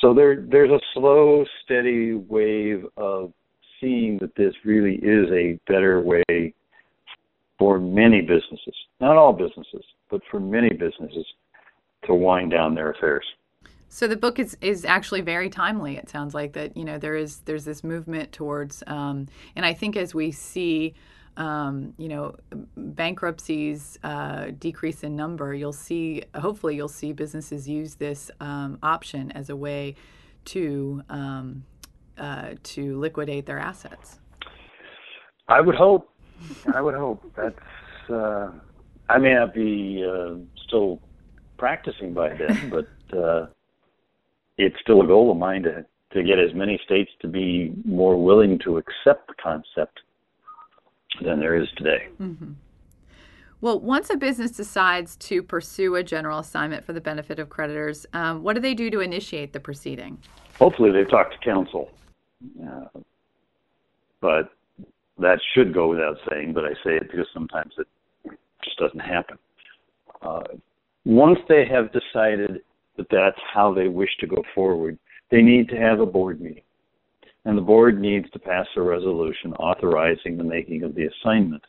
So 0.00 0.14
there, 0.14 0.44
there's 0.48 0.70
a 0.70 0.80
slow, 0.94 1.44
steady 1.64 2.14
wave 2.14 2.84
of 2.96 3.32
seeing 3.80 4.18
that 4.20 4.34
this 4.36 4.54
really 4.64 4.96
is 4.96 5.28
a 5.32 5.58
better 5.66 6.00
way 6.00 6.54
for 7.58 7.80
many 7.80 8.20
businesses, 8.20 8.74
not 9.00 9.16
all 9.16 9.32
businesses, 9.32 9.84
but 10.10 10.20
for 10.30 10.38
many 10.38 10.70
businesses 10.70 11.26
to 12.06 12.14
wind 12.14 12.52
down 12.52 12.74
their 12.74 12.92
affairs. 12.92 13.24
So 13.88 14.06
the 14.06 14.16
book 14.16 14.38
is, 14.38 14.56
is 14.60 14.84
actually 14.84 15.22
very 15.22 15.48
timely. 15.48 15.96
It 15.96 16.08
sounds 16.10 16.34
like 16.34 16.52
that 16.52 16.76
you 16.76 16.84
know 16.84 16.98
there 16.98 17.16
is 17.16 17.38
there's 17.40 17.64
this 17.64 17.82
movement 17.82 18.32
towards, 18.32 18.82
um, 18.86 19.26
and 19.56 19.64
I 19.64 19.74
think 19.74 19.96
as 19.96 20.14
we 20.14 20.30
see 20.30 20.94
um, 21.38 21.94
you 21.96 22.08
know, 22.08 22.34
bankruptcies 22.76 23.96
uh, 24.02 24.46
decrease 24.58 25.04
in 25.04 25.14
number, 25.14 25.54
you'll 25.54 25.72
see, 25.72 26.24
hopefully, 26.34 26.74
you'll 26.74 26.88
see 26.88 27.12
businesses 27.12 27.68
use 27.68 27.94
this 27.94 28.28
um, 28.40 28.76
option 28.82 29.30
as 29.32 29.48
a 29.48 29.56
way 29.56 29.94
to 30.46 31.02
um, 31.08 31.62
uh, 32.18 32.54
to 32.64 32.98
liquidate 32.98 33.46
their 33.46 33.58
assets. 33.58 34.18
I 35.46 35.60
would 35.60 35.76
hope. 35.76 36.10
I 36.74 36.80
would 36.80 36.94
hope. 36.94 37.22
That's. 37.36 38.10
Uh, 38.10 38.50
I 39.08 39.18
may 39.18 39.34
not 39.34 39.54
be 39.54 40.04
uh, 40.04 40.34
still 40.66 41.00
practicing 41.56 42.12
by 42.14 42.30
then, 42.34 42.68
but 42.70 43.16
uh, 43.16 43.46
it's 44.58 44.76
still 44.80 45.00
a 45.00 45.06
goal 45.06 45.30
of 45.30 45.38
mine 45.38 45.62
to 45.62 45.86
to 46.10 46.22
get 46.22 46.38
as 46.38 46.54
many 46.54 46.80
states 46.84 47.10
to 47.20 47.28
be 47.28 47.72
more 47.84 48.22
willing 48.22 48.58
to 48.64 48.78
accept 48.78 49.28
the 49.28 49.34
concept 49.42 50.00
than 51.22 51.38
there 51.38 51.54
is 51.54 51.68
today. 51.76 52.08
Mm-hmm. 52.18 52.52
Well, 53.60 53.78
once 53.80 54.08
a 54.08 54.16
business 54.16 54.52
decides 54.52 55.16
to 55.16 55.42
pursue 55.42 55.96
a 55.96 56.02
general 56.02 56.38
assignment 56.38 56.86
for 56.86 56.94
the 56.94 57.00
benefit 57.00 57.38
of 57.38 57.50
creditors, 57.50 58.06
um, 58.14 58.42
what 58.42 58.54
do 58.54 58.60
they 58.60 58.72
do 58.72 58.88
to 58.90 59.00
initiate 59.00 59.52
the 59.52 59.60
proceeding? 59.60 60.18
Hopefully, 60.58 60.92
they've 60.92 61.10
talked 61.10 61.34
to 61.34 61.38
counsel. 61.44 61.90
Uh, 62.64 63.00
but 64.20 64.52
that 65.18 65.40
should 65.54 65.74
go 65.74 65.88
without 65.88 66.16
saying, 66.30 66.52
but 66.54 66.64
I 66.64 66.72
say 66.84 66.96
it 66.96 67.10
because 67.10 67.26
sometimes 67.34 67.74
it 67.78 67.86
just 68.64 68.78
doesn't 68.78 69.00
happen. 69.00 69.38
Uh, 70.22 70.42
once 71.04 71.38
they 71.48 71.66
have 71.66 71.90
decided 71.92 72.62
that's 73.10 73.40
how 73.52 73.72
they 73.72 73.88
wish 73.88 74.10
to 74.20 74.26
go 74.26 74.42
forward, 74.54 74.98
they 75.30 75.42
need 75.42 75.68
to 75.68 75.76
have 75.76 76.00
a 76.00 76.06
board 76.06 76.40
meeting. 76.40 76.62
And 77.44 77.56
the 77.56 77.62
board 77.62 78.00
needs 78.00 78.28
to 78.30 78.38
pass 78.38 78.66
a 78.76 78.82
resolution 78.82 79.52
authorizing 79.54 80.36
the 80.36 80.44
making 80.44 80.82
of 80.82 80.94
the 80.94 81.06
assignment. 81.06 81.62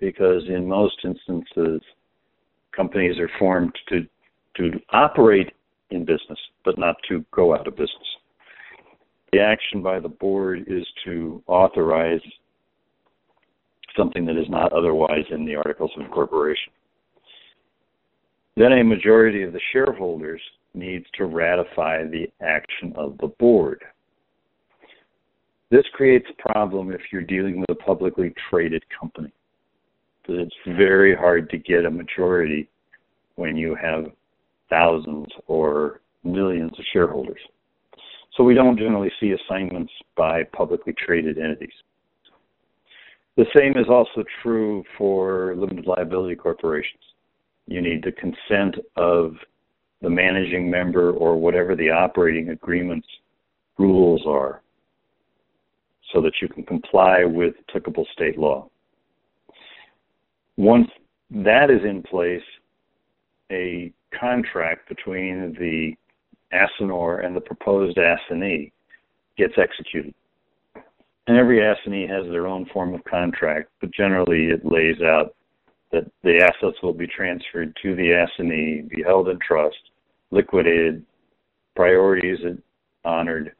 Because 0.00 0.42
in 0.48 0.68
most 0.68 0.96
instances, 1.04 1.80
companies 2.74 3.18
are 3.18 3.30
formed 3.38 3.72
to, 3.88 4.06
to 4.56 4.78
operate 4.90 5.52
in 5.90 6.04
business, 6.04 6.38
but 6.64 6.78
not 6.78 6.96
to 7.08 7.24
go 7.30 7.54
out 7.54 7.66
of 7.66 7.76
business. 7.76 7.90
The 9.32 9.40
action 9.40 9.82
by 9.82 10.00
the 10.00 10.08
board 10.08 10.64
is 10.66 10.86
to 11.04 11.42
authorize 11.46 12.20
something 13.96 14.26
that 14.26 14.36
is 14.36 14.48
not 14.48 14.72
otherwise 14.72 15.24
in 15.30 15.44
the 15.44 15.56
articles 15.56 15.90
of 15.96 16.04
incorporation. 16.04 16.72
Then 18.56 18.72
a 18.72 18.84
majority 18.84 19.42
of 19.42 19.52
the 19.52 19.60
shareholders 19.72 20.40
needs 20.76 21.06
to 21.14 21.26
ratify 21.26 22.04
the 22.04 22.26
action 22.40 22.92
of 22.96 23.16
the 23.18 23.28
board. 23.38 23.82
This 25.70 25.84
creates 25.94 26.26
a 26.30 26.52
problem 26.52 26.92
if 26.92 27.00
you're 27.12 27.22
dealing 27.22 27.58
with 27.60 27.70
a 27.70 27.74
publicly 27.74 28.32
traded 28.50 28.84
company. 28.98 29.32
It's 30.28 30.54
very 30.66 31.14
hard 31.14 31.50
to 31.50 31.58
get 31.58 31.84
a 31.84 31.90
majority 31.90 32.68
when 33.36 33.56
you 33.56 33.76
have 33.80 34.06
thousands 34.68 35.26
or 35.46 36.00
millions 36.24 36.72
of 36.78 36.84
shareholders. 36.92 37.40
So 38.36 38.44
we 38.44 38.54
don't 38.54 38.78
generally 38.78 39.10
see 39.18 39.32
assignments 39.32 39.92
by 40.16 40.42
publicly 40.44 40.94
traded 40.98 41.38
entities. 41.38 41.72
The 43.36 43.46
same 43.54 43.76
is 43.76 43.88
also 43.88 44.24
true 44.42 44.82
for 44.96 45.54
limited 45.56 45.86
liability 45.86 46.36
corporations. 46.36 47.02
You 47.66 47.80
need 47.82 48.04
the 48.04 48.12
consent 48.12 48.76
of 48.96 49.34
the 50.06 50.10
managing 50.10 50.70
member 50.70 51.10
or 51.10 51.36
whatever 51.36 51.74
the 51.74 51.90
operating 51.90 52.50
agreement's 52.50 53.08
rules 53.76 54.22
are 54.24 54.62
so 56.12 56.20
that 56.20 56.34
you 56.40 56.46
can 56.46 56.62
comply 56.62 57.24
with 57.24 57.54
applicable 57.68 58.06
state 58.12 58.38
law. 58.38 58.68
Once 60.56 60.86
that 61.28 61.72
is 61.72 61.80
in 61.82 62.04
place, 62.04 62.44
a 63.50 63.92
contract 64.16 64.88
between 64.88 65.56
the 65.58 65.92
assignor 66.56 67.26
and 67.26 67.34
the 67.34 67.40
proposed 67.40 67.98
assignee 67.98 68.70
gets 69.36 69.54
executed. 69.58 70.14
And 71.26 71.36
every 71.36 71.68
assignee 71.68 72.06
has 72.06 72.30
their 72.30 72.46
own 72.46 72.66
form 72.66 72.94
of 72.94 73.02
contract, 73.02 73.70
but 73.80 73.90
generally 73.90 74.50
it 74.50 74.64
lays 74.64 75.02
out 75.02 75.34
that 75.90 76.08
the 76.22 76.38
assets 76.38 76.80
will 76.80 76.94
be 76.94 77.08
transferred 77.08 77.76
to 77.82 77.96
the 77.96 78.12
assignee, 78.12 78.82
be 78.82 79.02
held 79.02 79.28
in 79.28 79.40
trust, 79.40 79.90
liquidated, 80.30 81.04
priorities 81.74 82.38
honored, 83.04 83.52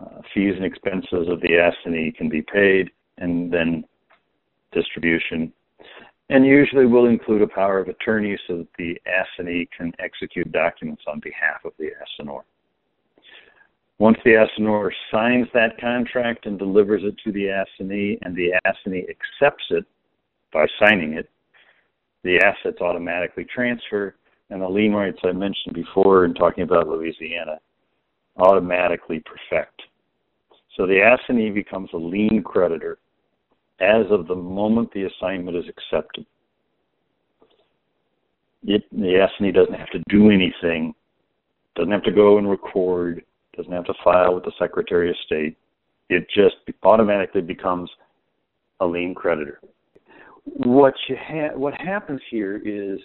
uh, 0.00 0.20
fees 0.34 0.54
and 0.56 0.64
expenses 0.64 1.28
of 1.28 1.40
the 1.40 1.54
assignee 1.56 2.12
can 2.12 2.28
be 2.28 2.42
paid, 2.42 2.90
and 3.18 3.52
then 3.52 3.84
distribution. 4.72 5.52
And 6.28 6.44
usually 6.44 6.86
will 6.86 7.06
include 7.06 7.42
a 7.42 7.46
power 7.46 7.78
of 7.78 7.88
attorney 7.88 8.36
so 8.46 8.58
that 8.58 8.68
the 8.78 9.00
assignee 9.06 9.68
can 9.76 9.92
execute 9.98 10.50
documents 10.52 11.02
on 11.06 11.20
behalf 11.20 11.64
of 11.64 11.72
the 11.78 11.90
assignor. 12.02 12.42
Once 13.98 14.18
the 14.24 14.32
assignor 14.32 14.90
signs 15.10 15.46
that 15.54 15.80
contract 15.80 16.44
and 16.44 16.58
delivers 16.58 17.02
it 17.04 17.14
to 17.24 17.32
the 17.32 17.46
assignee, 17.46 18.18
and 18.22 18.36
the 18.36 18.52
assignee 18.66 19.06
accepts 19.08 19.64
it 19.70 19.84
by 20.52 20.66
signing 20.78 21.14
it, 21.14 21.30
the 22.22 22.38
assets 22.38 22.80
automatically 22.80 23.44
transfer, 23.44 24.16
and 24.50 24.62
the 24.62 24.68
lien 24.68 24.92
rights 24.92 25.18
I 25.24 25.32
mentioned 25.32 25.74
before 25.74 26.24
in 26.24 26.34
talking 26.34 26.64
about 26.64 26.88
Louisiana 26.88 27.58
automatically 28.38 29.22
perfect. 29.24 29.82
So 30.76 30.86
the 30.86 31.00
assignee 31.00 31.50
becomes 31.50 31.90
a 31.94 31.96
lien 31.96 32.42
creditor 32.44 32.98
as 33.80 34.06
of 34.10 34.26
the 34.26 34.34
moment 34.34 34.92
the 34.92 35.04
assignment 35.04 35.56
is 35.56 35.64
accepted. 35.68 36.26
It, 38.64 38.84
the 38.92 39.26
assignee 39.26 39.52
doesn't 39.52 39.74
have 39.74 39.90
to 39.90 40.02
do 40.08 40.30
anything, 40.30 40.94
doesn't 41.76 41.92
have 41.92 42.02
to 42.04 42.12
go 42.12 42.38
and 42.38 42.48
record, 42.48 43.24
doesn't 43.56 43.72
have 43.72 43.84
to 43.84 43.94
file 44.02 44.34
with 44.34 44.44
the 44.44 44.52
Secretary 44.58 45.10
of 45.10 45.16
State. 45.24 45.56
It 46.08 46.26
just 46.34 46.56
automatically 46.82 47.42
becomes 47.42 47.90
a 48.80 48.86
lien 48.86 49.14
creditor. 49.14 49.60
What 50.44 50.94
you 51.08 51.16
ha- 51.18 51.56
what 51.56 51.74
happens 51.74 52.20
here 52.30 52.60
is 52.64 53.00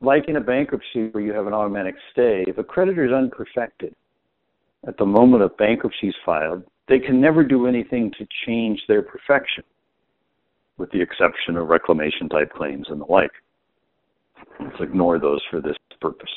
like 0.00 0.28
in 0.28 0.36
a 0.36 0.40
bankruptcy 0.40 1.08
where 1.10 1.22
you 1.22 1.32
have 1.32 1.46
an 1.46 1.52
automatic 1.52 1.94
stay, 2.12 2.44
if 2.46 2.58
a 2.58 2.64
creditor 2.64 3.04
is 3.04 3.12
unperfected 3.12 3.94
at 4.86 4.96
the 4.96 5.04
moment 5.04 5.42
of 5.42 5.56
bankruptcy 5.56 6.08
is 6.08 6.14
filed, 6.24 6.62
they 6.88 6.98
can 6.98 7.20
never 7.20 7.42
do 7.42 7.66
anything 7.66 8.12
to 8.18 8.26
change 8.46 8.80
their 8.86 9.02
perfection, 9.02 9.64
with 10.78 10.90
the 10.92 11.00
exception 11.00 11.56
of 11.56 11.68
reclamation 11.68 12.28
type 12.28 12.52
claims 12.52 12.86
and 12.88 13.00
the 13.00 13.04
like. 13.06 13.32
Let's 14.60 14.80
ignore 14.80 15.18
those 15.18 15.42
for 15.50 15.60
this 15.60 15.76
purpose. 16.00 16.30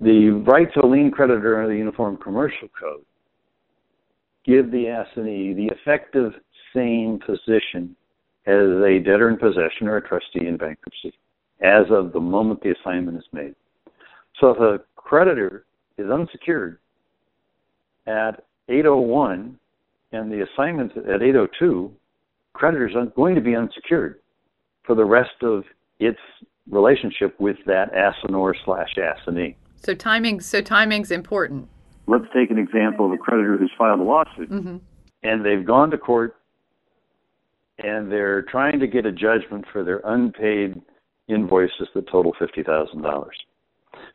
The 0.00 0.30
rights 0.30 0.72
of 0.76 0.84
a 0.84 0.86
lien 0.86 1.10
creditor 1.10 1.58
under 1.58 1.72
the 1.72 1.78
Uniform 1.78 2.16
Commercial 2.16 2.68
Code 2.68 3.04
give 4.44 4.72
the 4.72 4.86
assignee 4.86 5.52
the 5.52 5.66
effective 5.66 6.32
same 6.74 7.20
position 7.24 7.94
as 8.46 8.82
a 8.82 8.98
debtor 9.04 9.28
in 9.28 9.36
possession 9.36 9.86
or 9.86 9.98
a 9.98 10.08
trustee 10.08 10.48
in 10.48 10.56
bankruptcy 10.56 11.12
as 11.62 11.86
of 11.90 12.12
the 12.12 12.20
moment 12.20 12.62
the 12.62 12.74
assignment 12.80 13.16
is 13.16 13.24
made. 13.32 13.54
So 14.40 14.50
if 14.50 14.58
a 14.58 14.80
creditor 14.96 15.64
is 15.98 16.10
unsecured 16.10 16.78
at 18.06 18.44
801 18.68 19.58
and 20.12 20.32
the 20.32 20.44
assignment 20.44 20.96
at 20.96 21.22
802, 21.22 21.92
creditor 22.52 22.88
is 22.88 22.94
going 23.14 23.34
to 23.34 23.40
be 23.40 23.54
unsecured 23.54 24.20
for 24.84 24.94
the 24.94 25.04
rest 25.04 25.42
of 25.42 25.64
its 26.00 26.18
relationship 26.70 27.38
with 27.40 27.56
that 27.66 27.92
assignor 27.92 28.54
slash 28.64 28.96
assignee. 28.96 29.56
So 29.76 29.94
timing, 29.94 30.40
so 30.40 30.60
timing's 30.60 31.10
important. 31.10 31.68
Let's 32.06 32.24
take 32.34 32.50
an 32.50 32.58
example 32.58 33.06
of 33.06 33.12
a 33.12 33.16
creditor 33.16 33.56
who's 33.56 33.70
filed 33.76 34.00
a 34.00 34.02
lawsuit, 34.02 34.50
mm-hmm. 34.50 34.76
and 35.22 35.44
they've 35.44 35.64
gone 35.64 35.90
to 35.90 35.98
court, 35.98 36.36
and 37.78 38.10
they're 38.10 38.42
trying 38.42 38.80
to 38.80 38.86
get 38.86 39.06
a 39.06 39.12
judgment 39.12 39.64
for 39.72 39.84
their 39.84 40.00
unpaid 40.04 40.80
invoices 41.32 41.88
that 41.94 42.10
total 42.10 42.32
fifty 42.38 42.62
thousand 42.62 43.02
dollars, 43.02 43.36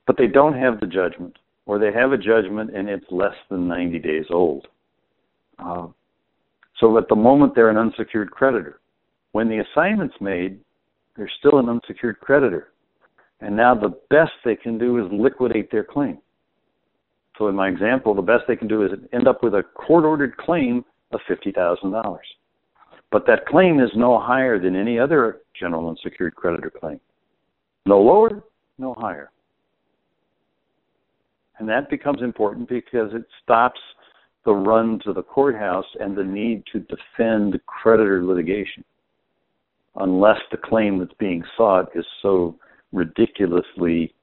but 0.05 0.17
they 0.17 0.27
don't 0.27 0.53
have 0.53 0.79
the 0.79 0.87
judgment, 0.87 1.37
or 1.65 1.79
they 1.79 1.91
have 1.91 2.11
a 2.11 2.17
judgment 2.17 2.75
and 2.75 2.89
it's 2.89 3.05
less 3.11 3.35
than 3.49 3.67
ninety 3.67 3.99
days 3.99 4.25
old. 4.29 4.67
Uh, 5.59 5.87
so 6.79 6.97
at 6.97 7.07
the 7.09 7.15
moment 7.15 7.53
they're 7.55 7.69
an 7.69 7.77
unsecured 7.77 8.31
creditor. 8.31 8.79
When 9.31 9.49
the 9.49 9.63
assignment's 9.71 10.15
made, 10.21 10.59
they're 11.15 11.31
still 11.39 11.59
an 11.59 11.69
unsecured 11.69 12.19
creditor. 12.19 12.69
And 13.41 13.55
now 13.55 13.75
the 13.75 13.95
best 14.09 14.31
they 14.43 14.55
can 14.55 14.77
do 14.77 14.97
is 15.03 15.11
liquidate 15.11 15.71
their 15.71 15.83
claim. 15.83 16.19
So 17.37 17.47
in 17.47 17.55
my 17.55 17.67
example, 17.67 18.15
the 18.15 18.21
best 18.21 18.43
they 18.47 18.55
can 18.55 18.67
do 18.67 18.83
is 18.83 18.91
end 19.13 19.27
up 19.27 19.43
with 19.43 19.53
a 19.53 19.63
court 19.75 20.05
ordered 20.05 20.37
claim 20.37 20.83
of 21.11 21.19
$50,000. 21.29 22.17
But 23.11 23.25
that 23.27 23.45
claim 23.45 23.79
is 23.79 23.91
no 23.95 24.19
higher 24.19 24.59
than 24.59 24.75
any 24.75 24.99
other 24.99 25.41
general 25.59 25.89
unsecured 25.89 26.35
creditor 26.35 26.71
claim. 26.71 26.99
No 27.85 28.01
lower, 28.01 28.43
no 28.77 28.93
higher. 28.93 29.31
And 31.59 31.67
that 31.69 31.89
becomes 31.89 32.21
important 32.21 32.69
because 32.69 33.11
it 33.13 33.25
stops 33.43 33.79
the 34.45 34.53
run 34.53 34.99
to 35.05 35.13
the 35.13 35.23
courthouse 35.23 35.85
and 35.99 36.15
the 36.15 36.23
need 36.23 36.63
to 36.71 36.79
defend 36.79 37.59
creditor 37.65 38.23
litigation 38.23 38.83
unless 39.97 40.37
the 40.51 40.57
claim 40.57 40.99
that's 40.99 41.13
being 41.19 41.43
sought 41.57 41.89
is 41.95 42.05
so 42.21 42.55
ridiculously 42.91 44.13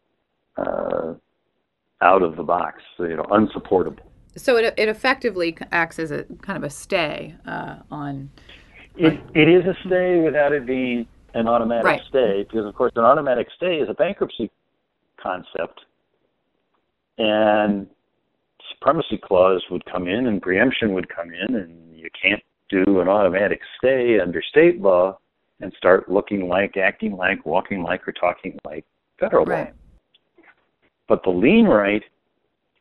uh, 0.56 1.14
out 2.00 2.22
of 2.22 2.36
the 2.36 2.42
box, 2.42 2.80
you 2.98 3.16
know, 3.16 3.26
unsupportable. 3.32 4.04
So 4.36 4.56
it, 4.56 4.74
it 4.76 4.88
effectively 4.88 5.56
acts 5.72 5.98
as 5.98 6.10
a 6.10 6.24
kind 6.42 6.56
of 6.56 6.64
a 6.64 6.70
stay 6.70 7.34
uh, 7.46 7.76
on. 7.90 8.30
It, 8.96 9.20
it 9.34 9.48
is 9.48 9.64
a 9.66 9.74
stay 9.86 10.20
without 10.20 10.52
it 10.52 10.66
being 10.66 11.06
an 11.34 11.48
automatic 11.48 11.84
right. 11.84 12.00
stay, 12.08 12.46
because 12.48 12.66
of 12.66 12.74
course 12.74 12.92
an 12.96 13.04
automatic 13.04 13.48
stay 13.56 13.76
is 13.76 13.88
a 13.88 13.94
bankruptcy 13.94 14.50
concept, 15.20 15.80
and 17.18 17.86
supremacy 18.72 19.18
clause 19.22 19.62
would 19.70 19.84
come 19.86 20.08
in 20.08 20.26
and 20.26 20.40
preemption 20.40 20.94
would 20.94 21.08
come 21.08 21.30
in, 21.32 21.56
and 21.56 21.96
you 21.96 22.08
can't 22.20 22.42
do 22.70 23.00
an 23.00 23.08
automatic 23.08 23.60
stay 23.78 24.18
under 24.20 24.42
state 24.42 24.80
law 24.80 25.18
and 25.60 25.72
start 25.76 26.10
looking 26.10 26.48
like, 26.48 26.76
acting 26.76 27.16
like, 27.16 27.44
walking 27.46 27.82
like, 27.82 28.06
or 28.06 28.12
talking 28.12 28.58
like 28.64 28.84
federal 29.18 29.44
right. 29.44 29.68
law. 29.68 30.44
But 31.08 31.22
the 31.22 31.30
lien 31.30 31.66
right 31.66 32.02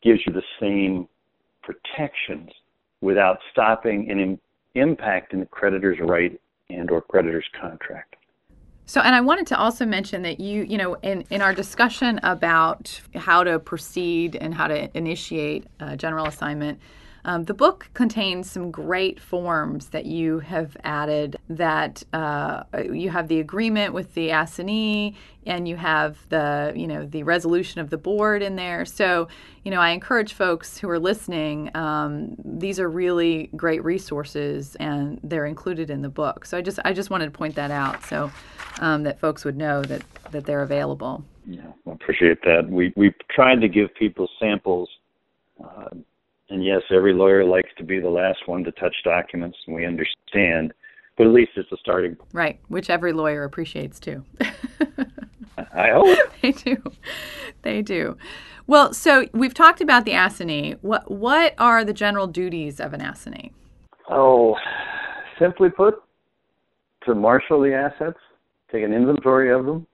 gives 0.02 0.22
you 0.26 0.34
the 0.34 0.44
same 0.60 1.08
protections 1.62 2.50
without 3.02 3.38
stopping 3.52 4.10
and 4.10 4.40
impacting 4.76 5.40
the 5.40 5.46
creditor's 5.46 6.00
right 6.02 6.40
and 6.70 6.90
or 6.90 7.02
creditor's 7.02 7.46
contract. 7.60 8.16
So, 8.86 9.00
and 9.02 9.16
I 9.16 9.22
wanted 9.22 9.48
to 9.48 9.58
also 9.58 9.86
mention 9.86 10.24
that 10.24 10.40
you, 10.40 10.64
you 10.64 10.78
know, 10.78 10.96
in, 10.96 11.24
in 11.30 11.42
our 11.42 11.54
discussion 11.54 12.20
about 12.24 13.00
how 13.16 13.44
to 13.44 13.60
proceed 13.60 14.36
and 14.36 14.54
how 14.54 14.68
to 14.68 14.96
initiate 14.98 15.66
a 15.80 15.96
general 15.96 16.26
assignment, 16.26 16.80
um, 17.26 17.46
the 17.46 17.54
book 17.54 17.90
contains 17.94 18.52
some 18.52 18.70
great 18.70 19.20
forms 19.20 19.88
that 19.90 20.06
you 20.06 20.40
have 20.40 20.76
added. 20.84 21.38
That 21.50 22.04
uh, 22.12 22.64
you 22.92 23.10
have 23.10 23.28
the 23.30 23.40
agreement 23.40 23.94
with 23.94 24.14
the 24.14 24.32
assignee, 24.32 25.16
and 25.46 25.68
you 25.68 25.78
have 25.78 26.18
the 26.30 26.74
you 26.76 26.86
know 26.86 27.06
the 27.06 27.24
resolution 27.24 27.80
of 27.80 27.90
the 27.90 27.98
board 27.98 28.42
in 28.42 28.56
there. 28.56 28.86
So 28.86 29.30
you 29.64 29.72
know 29.72 29.80
I 29.80 29.92
encourage 29.92 30.34
folks 30.34 30.78
who 30.78 30.90
are 30.90 31.00
listening. 31.00 31.72
Um, 31.76 32.36
these 32.44 32.80
are 32.80 32.90
really 32.90 33.50
great 33.56 33.84
resources, 33.86 34.76
and 34.76 35.20
they're 35.24 35.46
included 35.46 35.90
in 35.90 36.02
the 36.02 36.10
book. 36.10 36.46
So 36.46 36.58
I 36.58 36.62
just 36.62 36.80
I 36.84 36.92
just 36.92 37.10
wanted 37.10 37.26
to 37.26 37.32
point 37.32 37.56
that 37.56 37.72
out 37.72 38.04
so 38.06 38.32
um, 38.80 39.04
that 39.04 39.20
folks 39.20 39.46
would 39.46 39.56
know 39.56 39.82
that 39.84 40.02
that 40.32 40.46
they're 40.46 40.64
available. 40.64 41.24
Yeah, 41.46 41.62
I 41.88 41.92
appreciate 41.92 42.42
that. 42.44 42.68
We 42.70 42.92
we 42.98 43.14
tried 43.32 43.62
to 43.62 43.70
give 43.70 43.94
people 43.96 44.28
samples. 44.42 44.90
Uh, 45.64 45.90
and 46.54 46.64
yes, 46.64 46.84
every 46.92 47.14
lawyer 47.14 47.44
likes 47.44 47.72
to 47.80 47.84
be 47.84 48.00
the 48.00 48.10
last 48.10 48.48
one 48.48 48.64
to 48.64 48.72
touch 48.74 48.96
documents, 49.04 49.58
and 49.66 49.76
we 49.76 49.88
understand. 49.88 50.72
But 51.18 51.26
at 51.26 51.34
least 51.34 51.52
it's 51.56 51.72
a 51.72 51.78
starting. 51.78 52.16
Right, 52.32 52.60
which 52.68 52.92
every 52.92 53.12
lawyer 53.12 53.44
appreciates 53.44 54.00
too. 54.00 54.24
I 55.58 55.90
hope 55.90 56.16
they 56.42 56.52
do. 56.52 56.78
They 57.64 57.82
do. 57.82 58.18
Well, 58.68 58.94
so 58.94 59.28
we've 59.34 59.54
talked 59.56 59.82
about 59.82 60.06
the 60.06 60.14
assignee. 60.14 60.76
What 60.82 61.10
what 61.10 61.56
are 61.58 61.84
the 61.84 61.94
general 61.94 62.28
duties 62.28 62.80
of 62.80 62.94
an 62.94 63.02
assignee? 63.02 63.52
Oh, 64.10 64.56
simply 65.40 65.70
put, 65.70 66.04
to 67.06 67.16
marshal 67.16 67.62
the 67.62 67.74
assets, 67.74 68.20
take 68.72 68.84
an 68.84 68.94
inventory 68.94 69.52
of 69.52 69.66
them, 69.66 69.88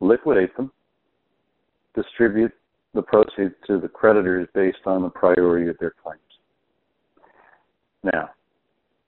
liquidate 0.00 0.54
them, 0.58 0.70
distribute 1.94 2.52
the 2.96 3.02
proceeds 3.02 3.54
to 3.66 3.78
the 3.78 3.88
creditors 3.88 4.48
based 4.54 4.86
on 4.86 5.02
the 5.02 5.08
priority 5.08 5.68
of 5.68 5.76
their 5.78 5.94
claims. 6.02 6.20
Now, 8.02 8.30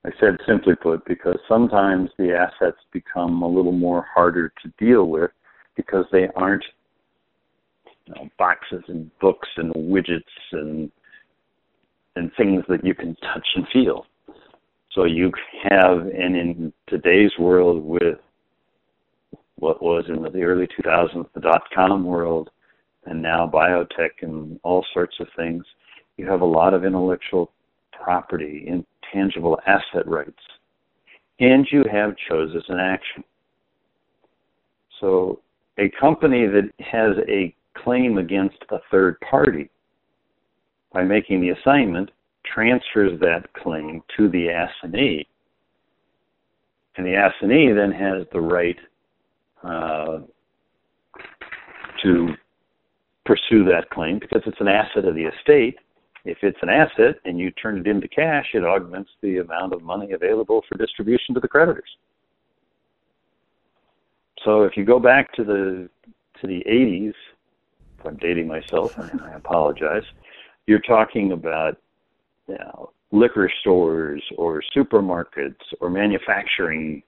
I 0.05 0.11
said 0.21 0.39
simply 0.47 0.75
put 0.77 1.05
because 1.05 1.39
sometimes 1.49 2.11
the 2.19 2.33
assets 2.33 2.79
become 2.93 3.43
a 3.43 3.49
little 3.49 3.73
more 3.73 4.07
harder 4.15 4.53
to 4.63 4.73
deal 4.79 5.05
with 5.09 5.31
because 5.77 6.05
they 6.13 6.29
aren't 6.37 6.65
you 8.07 8.15
know, 8.15 8.29
boxes 8.39 8.83
and 8.89 9.11
books 9.19 9.49
and 9.57 9.75
widgets 9.75 10.23
and 10.53 10.91
and 12.17 12.31
things 12.37 12.65
that 12.69 12.85
you 12.85 12.95
can 12.95 13.15
touch 13.17 13.47
and 13.55 13.67
feel. 13.73 14.07
So 14.93 15.05
you 15.05 15.31
have, 15.71 15.99
and 15.99 16.35
in 16.35 16.73
today's 16.89 17.31
world 17.39 17.85
with 17.85 18.19
what 19.57 19.81
was 19.81 20.05
in 20.09 20.23
the 20.23 20.43
early 20.43 20.67
2000s, 20.67 21.27
the 21.35 21.41
dot 21.41 21.63
com 21.73 22.05
world, 22.05 22.51
and 23.07 23.23
now 23.23 23.51
biotech 23.53 24.11
and 24.23 24.59
all 24.63 24.85
sorts 24.93 25.17
of 25.21 25.27
things, 25.37 25.65
you 26.17 26.27
have 26.27 26.41
a 26.41 26.45
lot 26.45 26.75
of 26.75 26.85
intellectual 26.85 27.53
property, 27.93 28.67
intangible 28.67 29.59
asset 29.67 30.07
rights, 30.07 30.43
and 31.41 31.67
you 31.71 31.85
have 31.91 32.15
choses 32.29 32.51
in 32.69 32.79
action. 32.79 33.25
So 35.01 35.41
a 35.79 35.91
company 36.01 36.47
that 36.47 36.71
has 36.81 37.17
a 37.29 37.55
claim 37.83 38.19
against 38.19 38.59
a 38.71 38.79
third 38.91 39.19
party 39.21 39.71
by 40.93 41.05
making 41.05 41.41
the 41.41 41.51
assignment 41.51 42.11
transfers 42.45 43.19
that 43.21 43.53
claim 43.55 44.03
to 44.17 44.29
the 44.29 44.49
assignee. 44.49 45.27
And 46.97 47.07
the 47.07 47.15
assignee 47.15 47.73
then 47.73 47.93
has 47.93 48.27
the 48.33 48.41
right 48.41 48.77
uh, 49.63 50.19
to 52.03 52.29
pursue 53.29 53.63
that 53.65 53.91
claim 53.91 54.19
because 54.19 54.43
it's 54.47 54.61
an 54.61 54.69
asset 54.69 55.05
of 55.05 55.15
the 55.15 55.25
estate. 55.25 55.77
If 56.25 56.39
it's 56.43 56.59
an 56.63 56.71
asset 56.71 57.17
and 57.27 57.39
you 57.39 57.51
turn 57.51 57.79
it 57.79 57.87
into 57.87 58.09
cash, 58.09 58.47
it 58.55 58.65
augments 58.65 59.11
the 59.21 59.39
amount 59.39 59.75
of 59.75 59.83
money 59.83 60.13
available 60.13 60.65
for 60.67 60.79
distribution 60.79 61.35
to 61.35 61.41
the 61.41 61.47
creditors. 61.47 61.91
So 64.45 64.63
if 64.63 64.77
you 64.77 64.85
go 64.85 64.99
back 64.99 65.33
to 65.35 65.45
the 65.45 65.91
to 66.41 66.47
the 66.47 66.63
80s, 66.71 67.15
if 67.99 68.07
I'm 68.07 68.17
dating 68.17 68.47
myself, 68.47 68.97
I 68.99 69.33
apologize, 69.35 70.05
you're 70.67 70.81
talking 70.81 71.33
about 71.33 71.77
you 72.47 72.57
know, 72.57 72.93
liquor 73.11 73.51
stores 73.61 74.23
or 74.37 74.63
supermarkets 74.75 75.57
or 75.81 75.91
manufacturing 75.91 77.03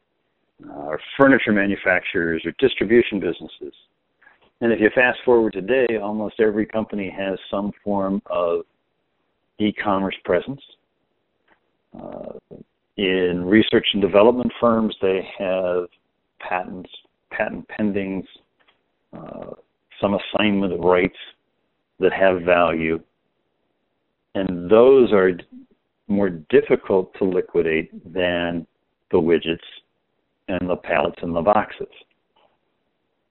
uh, 0.68 0.72
or 0.72 1.00
furniture 1.16 1.52
manufacturers 1.52 2.42
or 2.44 2.52
distribution 2.58 3.20
businesses. 3.20 3.72
And 4.60 4.72
if 4.72 4.80
you 4.80 4.90
fast 4.94 5.18
forward 5.24 5.54
today, 5.54 5.96
almost 6.02 6.38
every 6.38 6.66
company 6.66 7.14
has 7.16 7.38
some 7.50 7.72
form 7.82 8.20
of 8.26 8.60
e-commerce 9.58 10.16
presence. 10.24 10.60
Uh, 11.98 12.32
in 12.96 13.44
research 13.44 13.86
and 13.94 14.02
development 14.02 14.52
firms, 14.60 14.94
they 15.00 15.26
have 15.38 15.84
patents, 16.40 16.90
patent 17.30 17.66
pendings, 17.68 18.24
uh, 19.16 19.54
some 20.00 20.14
assignment 20.14 20.72
of 20.72 20.80
rights 20.80 21.16
that 21.98 22.12
have 22.12 22.42
value, 22.42 23.00
and 24.34 24.70
those 24.70 25.12
are 25.12 25.32
more 26.08 26.30
difficult 26.30 27.12
to 27.18 27.24
liquidate 27.24 27.90
than 28.12 28.66
the 29.10 29.18
widgets 29.18 29.58
and 30.48 30.68
the 30.68 30.76
pallets 30.76 31.18
and 31.22 31.34
the 31.34 31.40
boxes. 31.40 31.88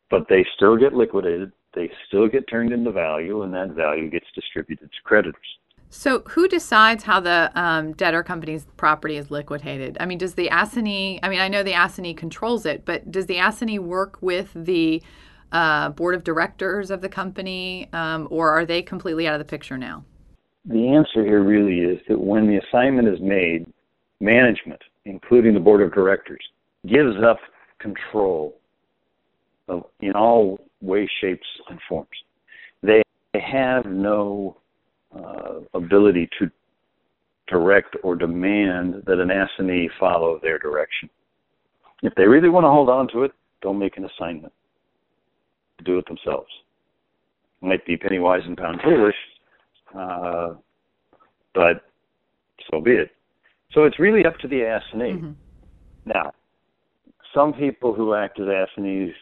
But 0.10 0.28
they 0.28 0.46
still 0.56 0.76
get 0.76 0.94
liquidated, 0.94 1.52
they 1.74 1.92
still 2.08 2.28
get 2.28 2.48
turned 2.48 2.74
into 2.74 2.92
value, 2.92 3.44
and 3.44 3.54
that 3.54 3.70
value 3.70 4.10
gets 4.10 4.26
distributed 4.34 4.90
to 4.92 5.02
creditors. 5.04 5.60
So, 5.92 6.20
who 6.30 6.48
decides 6.48 7.04
how 7.04 7.20
the 7.20 7.52
um, 7.56 7.94
debtor 7.94 8.22
company's 8.22 8.66
property 8.78 9.18
is 9.18 9.32
liquidated? 9.32 9.98
I 10.00 10.06
mean, 10.06 10.20
does 10.20 10.36
the 10.36 10.48
assignee? 10.52 11.20
I 11.24 11.30
mean, 11.30 11.40
I 11.40 11.48
know 11.48 11.64
the 11.64 11.74
assignee 11.74 12.14
controls 12.14 12.66
it, 12.66 12.86
but 12.86 13.12
does 13.12 13.26
the 13.26 13.40
assignee 13.40 13.80
work 13.80 14.20
with 14.22 14.52
the 14.54 15.02
uh, 15.52 15.90
board 15.90 16.14
of 16.14 16.24
directors 16.24 16.92
of 16.92 17.02
the 17.02 17.10
company, 17.10 17.90
um, 17.92 18.28
or 18.30 18.50
are 18.50 18.66
they 18.66 18.84
completely 18.84 19.28
out 19.28 19.34
of 19.34 19.40
the 19.40 19.46
picture 19.46 19.78
now? 19.80 20.06
The 20.66 20.90
answer 20.90 21.26
here 21.26 21.42
really 21.42 21.80
is 21.80 22.00
that 22.08 22.20
when 22.20 22.46
the 22.46 22.58
assignment 22.58 23.08
is 23.08 23.20
made, 23.20 23.66
management, 24.22 24.82
including 25.06 25.56
the 25.56 25.60
board 25.60 25.82
of 25.82 25.92
directors, 25.92 26.44
gives 26.86 27.16
up 27.26 27.40
control 27.80 28.59
of, 29.70 29.84
in 30.02 30.14
all 30.14 30.60
ways, 30.82 31.10
shapes, 31.22 31.48
and 31.70 31.80
forms. 31.88 32.08
They 32.84 33.02
have 33.36 33.86
no 33.86 34.58
uh, 35.16 35.60
ability 35.74 36.30
to 36.40 36.50
direct 37.48 37.96
or 38.04 38.16
demand 38.16 39.04
that 39.06 39.20
an 39.20 39.32
assignee 39.32 39.90
follow 40.00 40.40
their 40.42 40.60
direction. 40.60 41.10
If 42.04 42.14
they 42.16 42.26
really 42.26 42.50
want 42.50 42.64
to 42.64 42.70
hold 42.70 42.90
on 42.90 43.08
to 43.10 43.24
it, 43.24 43.32
don't 43.62 43.80
make 43.80 43.98
an 43.98 44.06
assignment. 44.06 44.54
Do 45.84 45.98
it 45.98 46.06
themselves. 46.08 46.48
It 47.62 47.66
might 47.66 47.86
be 47.86 47.98
penny 47.98 48.20
wise 48.20 48.42
and 48.46 48.58
pound 48.58 48.80
foolish, 48.84 49.16
uh, 49.98 50.54
but 51.54 51.86
so 52.70 52.80
be 52.80 52.92
it. 52.92 53.12
So 53.74 53.84
it's 53.84 54.00
really 54.00 54.26
up 54.26 54.38
to 54.40 54.48
the 54.48 54.62
assignee. 54.62 55.14
Mm-hmm. 55.14 55.32
Now, 56.06 56.32
some 57.34 57.54
people 57.54 57.94
who 57.94 58.14
act 58.14 58.40
as 58.40 58.48
assignees 58.48 59.14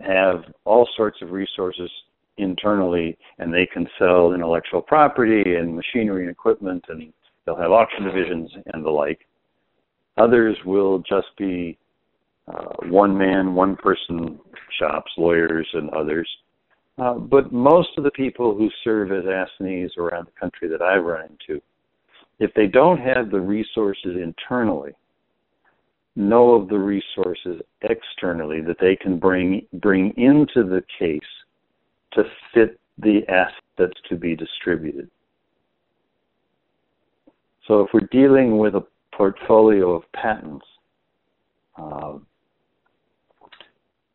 have 0.00 0.44
all 0.64 0.88
sorts 0.96 1.18
of 1.22 1.30
resources 1.30 1.90
internally 2.36 3.16
and 3.38 3.52
they 3.52 3.66
can 3.66 3.86
sell 3.98 4.32
intellectual 4.32 4.82
property 4.82 5.54
and 5.54 5.74
machinery 5.74 6.22
and 6.22 6.30
equipment 6.30 6.84
and 6.88 7.12
they'll 7.44 7.56
have 7.56 7.70
auction 7.70 8.04
divisions 8.04 8.50
and 8.72 8.84
the 8.84 8.90
like. 8.90 9.20
Others 10.16 10.56
will 10.64 11.00
just 11.00 11.28
be 11.38 11.78
uh, 12.48 12.86
one 12.88 13.16
man, 13.16 13.54
one 13.54 13.76
person 13.76 14.38
shops, 14.78 15.10
lawyers, 15.16 15.66
and 15.72 15.90
others. 15.90 16.28
Uh, 16.98 17.14
but 17.14 17.52
most 17.52 17.88
of 17.96 18.04
the 18.04 18.10
people 18.10 18.56
who 18.56 18.68
serve 18.84 19.10
as 19.10 19.24
assignees 19.24 19.90
around 19.98 20.26
the 20.26 20.40
country 20.40 20.68
that 20.68 20.82
I've 20.82 21.04
run 21.04 21.30
into, 21.30 21.60
if 22.38 22.52
they 22.54 22.66
don't 22.66 22.98
have 22.98 23.30
the 23.30 23.40
resources 23.40 24.16
internally, 24.22 24.92
know 26.16 26.54
of 26.54 26.68
the 26.68 26.78
resources 26.78 27.60
externally 27.82 28.60
that 28.60 28.76
they 28.80 28.96
can 28.96 29.18
bring 29.18 29.66
bring 29.74 30.12
into 30.16 30.68
the 30.68 30.82
case 30.98 31.20
to 32.12 32.22
fit 32.52 32.78
the 32.98 33.20
assets 33.28 33.98
to 34.08 34.16
be 34.16 34.36
distributed. 34.36 35.10
So 37.66 37.80
if 37.80 37.88
we're 37.92 38.08
dealing 38.12 38.58
with 38.58 38.74
a 38.74 38.84
portfolio 39.12 39.94
of 39.94 40.02
patents, 40.12 40.66
uh, 41.76 42.18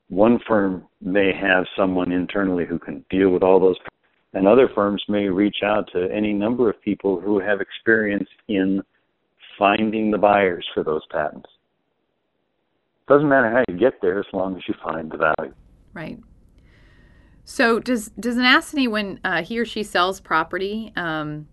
one 0.09 0.39
firm 0.47 0.85
may 1.01 1.31
have 1.33 1.65
someone 1.77 2.11
internally 2.11 2.65
who 2.65 2.79
can 2.79 3.03
deal 3.09 3.29
with 3.29 3.43
all 3.43 3.59
those, 3.59 3.75
and 4.33 4.47
other 4.47 4.69
firms 4.73 5.03
may 5.09 5.27
reach 5.27 5.57
out 5.63 5.89
to 5.93 6.09
any 6.11 6.31
number 6.31 6.69
of 6.69 6.81
people 6.81 7.19
who 7.19 7.39
have 7.39 7.59
experience 7.59 8.29
in 8.47 8.81
finding 9.57 10.09
the 10.09 10.17
buyers 10.17 10.65
for 10.73 10.83
those 10.83 11.05
patents. 11.11 11.49
Doesn't 13.09 13.27
matter 13.27 13.49
how 13.49 13.63
you 13.67 13.77
get 13.77 14.01
there 14.01 14.19
as 14.19 14.25
long 14.31 14.55
as 14.55 14.61
you 14.67 14.75
find 14.83 15.11
the 15.11 15.17
value. 15.17 15.53
Right. 15.93 16.19
So 17.43 17.79
does 17.79 18.09
does 18.19 18.37
an 18.37 18.45
assignee 18.45 18.87
when 18.87 19.19
uh, 19.23 19.41
he 19.41 19.57
or 19.59 19.65
she 19.65 19.81
sells 19.81 20.19
property, 20.19 20.93
um, 20.95 21.47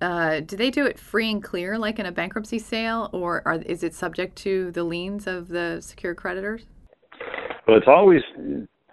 uh, 0.00 0.40
do 0.40 0.56
they 0.56 0.72
do 0.72 0.84
it 0.84 0.98
free 0.98 1.30
and 1.30 1.40
clear 1.40 1.78
like 1.78 2.00
in 2.00 2.06
a 2.06 2.12
bankruptcy 2.12 2.58
sale, 2.58 3.08
or 3.12 3.40
are, 3.46 3.54
is 3.54 3.84
it 3.84 3.94
subject 3.94 4.34
to 4.38 4.72
the 4.72 4.82
liens 4.82 5.28
of 5.28 5.46
the 5.46 5.78
secured 5.80 6.16
creditors? 6.16 6.64
Well, 7.68 7.76
it's 7.76 7.86
always 7.86 8.22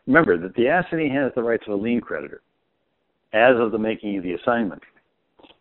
remember 0.06 0.38
that 0.38 0.54
the 0.54 0.67
assignee 0.67 1.10
has 1.10 1.32
the 1.34 1.41
rights 1.41 1.63
of 1.65 1.74
a 1.74 1.82
lien 1.82 2.00
creditor 2.00 2.44
as 3.34 3.56
of 3.58 3.72
the 3.72 3.80
making 3.80 4.17
of 4.17 4.24
the 4.24 4.34
assignment, 4.34 4.84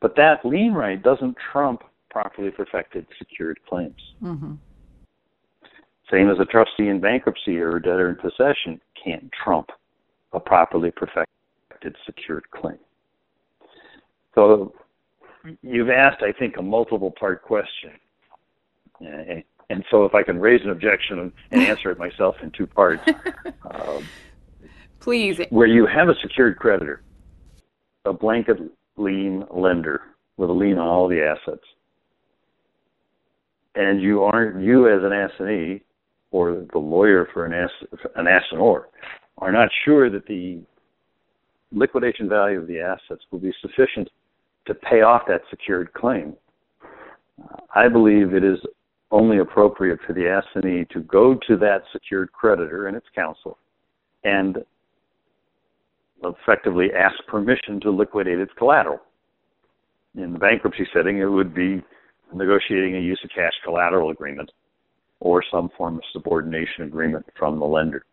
but 0.03 0.15
that 0.17 0.45
lien 0.45 0.75
right 0.75 1.03
doesn't 1.03 1.37
trump 1.51 1.83
properly 2.11 2.51
perfected 2.51 3.07
secured 3.19 3.59
claims. 3.67 4.03
Mm-hmm. 4.23 4.55
Same 6.11 6.29
as 6.29 6.39
a 6.41 6.45
trustee 6.45 6.89
in 6.89 7.01
bankruptcy 7.01 7.59
or 7.59 7.77
a 7.77 7.83
debtor 7.83 8.09
in 8.09 8.17
possession 8.17 8.81
can't 9.03 9.31
trump 9.33 9.71
a 10.33 10.41
properly 10.41 10.91
perfected 10.91 11.97
secured 12.05 12.45
claim. 12.51 12.79
So 14.35 14.75
you've 15.63 15.91
asked, 15.91 16.23
I 16.23 16.33
think, 16.33 16.57
a 16.57 16.63
multiple 16.63 17.11
part 17.11 17.43
question. 17.43 17.93
And 19.01 19.85
so 19.91 20.05
if 20.05 20.15
I 20.15 20.23
can 20.23 20.39
raise 20.39 20.63
an 20.65 20.71
objection 20.71 21.33
and 21.53 21.63
answer 21.63 21.91
it 21.91 21.99
myself 21.99 22.37
in 22.43 22.51
two 22.51 22.67
parts. 22.67 23.03
um, 23.71 24.05
Please. 25.01 25.41
Where 25.49 25.67
you 25.67 25.87
have 25.87 26.09
a 26.09 26.15
secured 26.21 26.59
creditor, 26.59 27.03
a 28.05 28.13
blanket 28.13 28.59
lien 28.97 29.45
lender 29.51 30.03
with 30.37 30.51
a 30.51 30.53
lien 30.53 30.77
on 30.77 30.87
all 30.87 31.09
the 31.09 31.23
assets, 31.23 31.65
and 33.75 34.03
you 34.03 34.23
aren't, 34.25 34.63
you 34.63 34.89
as 34.89 35.03
an 35.03 35.13
assignee, 35.13 35.83
or 36.31 36.65
the 36.73 36.79
lawyer 36.79 37.29
for 37.33 37.45
an, 37.47 37.53
ass, 37.53 37.71
an 38.17 38.27
assignor 38.27 38.85
are 39.39 39.53
not 39.53 39.69
sure 39.85 40.11
that 40.11 40.27
the 40.27 40.61
liquidation 41.73 42.29
value 42.29 42.61
of 42.61 42.67
the 42.67 42.81
assets 42.81 43.23
will 43.31 43.39
be 43.39 43.53
sufficient 43.61 44.09
to 44.67 44.75
pay 44.75 45.03
off 45.03 45.23
that 45.27 45.41
secured 45.51 45.93
claim. 45.95 46.35
I 47.75 47.89
believe 47.89 48.35
it 48.35 48.45
is 48.45 48.59
only 49.11 49.39
appropriate 49.39 49.99
for 50.07 50.13
the 50.13 50.41
assignee 50.41 50.87
to 50.93 51.01
go 51.01 51.35
to 51.49 51.57
that 51.57 51.83
secured 51.93 52.33
creditor 52.33 52.87
and 52.87 52.97
its 52.97 53.07
counsel 53.15 53.59
and 54.25 54.59
effectively 56.23 56.89
ask 56.97 57.15
permission 57.27 57.81
to 57.81 57.91
liquidate 57.91 58.39
its 58.39 58.53
collateral. 58.59 59.01
In 60.17 60.33
the 60.33 60.39
bankruptcy 60.39 60.87
setting, 60.93 61.19
it 61.19 61.25
would 61.25 61.55
be 61.55 61.83
negotiating 62.35 62.97
a 62.97 63.01
use 63.01 63.21
of 63.25 63.31
cash 63.35 63.53
collateral 63.65 64.11
agreement 64.11 64.51
or 65.21 65.43
some 65.51 65.71
form 65.77 65.97
of 65.97 66.03
subordination 66.13 66.85
agreement 66.85 67.25
from 67.39 67.59
the 67.59 67.65
lender. 67.65 68.05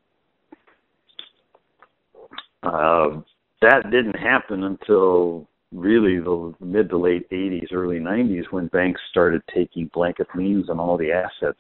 Uh, 2.64 3.22
that 3.62 3.90
didn't 3.92 4.18
happen 4.18 4.64
until 4.64 5.48
really 5.72 6.20
the 6.20 6.54
mid 6.60 6.90
to 6.90 6.98
late 6.98 7.30
80s, 7.30 7.72
early 7.74 8.00
90s, 8.00 8.44
when 8.52 8.68
banks 8.68 9.02
started 9.10 9.42
taking 9.54 9.90
blanket 9.94 10.28
liens 10.36 10.70
on 10.70 10.80
all 10.80 10.98
the 10.98 11.12
assets 11.12 11.60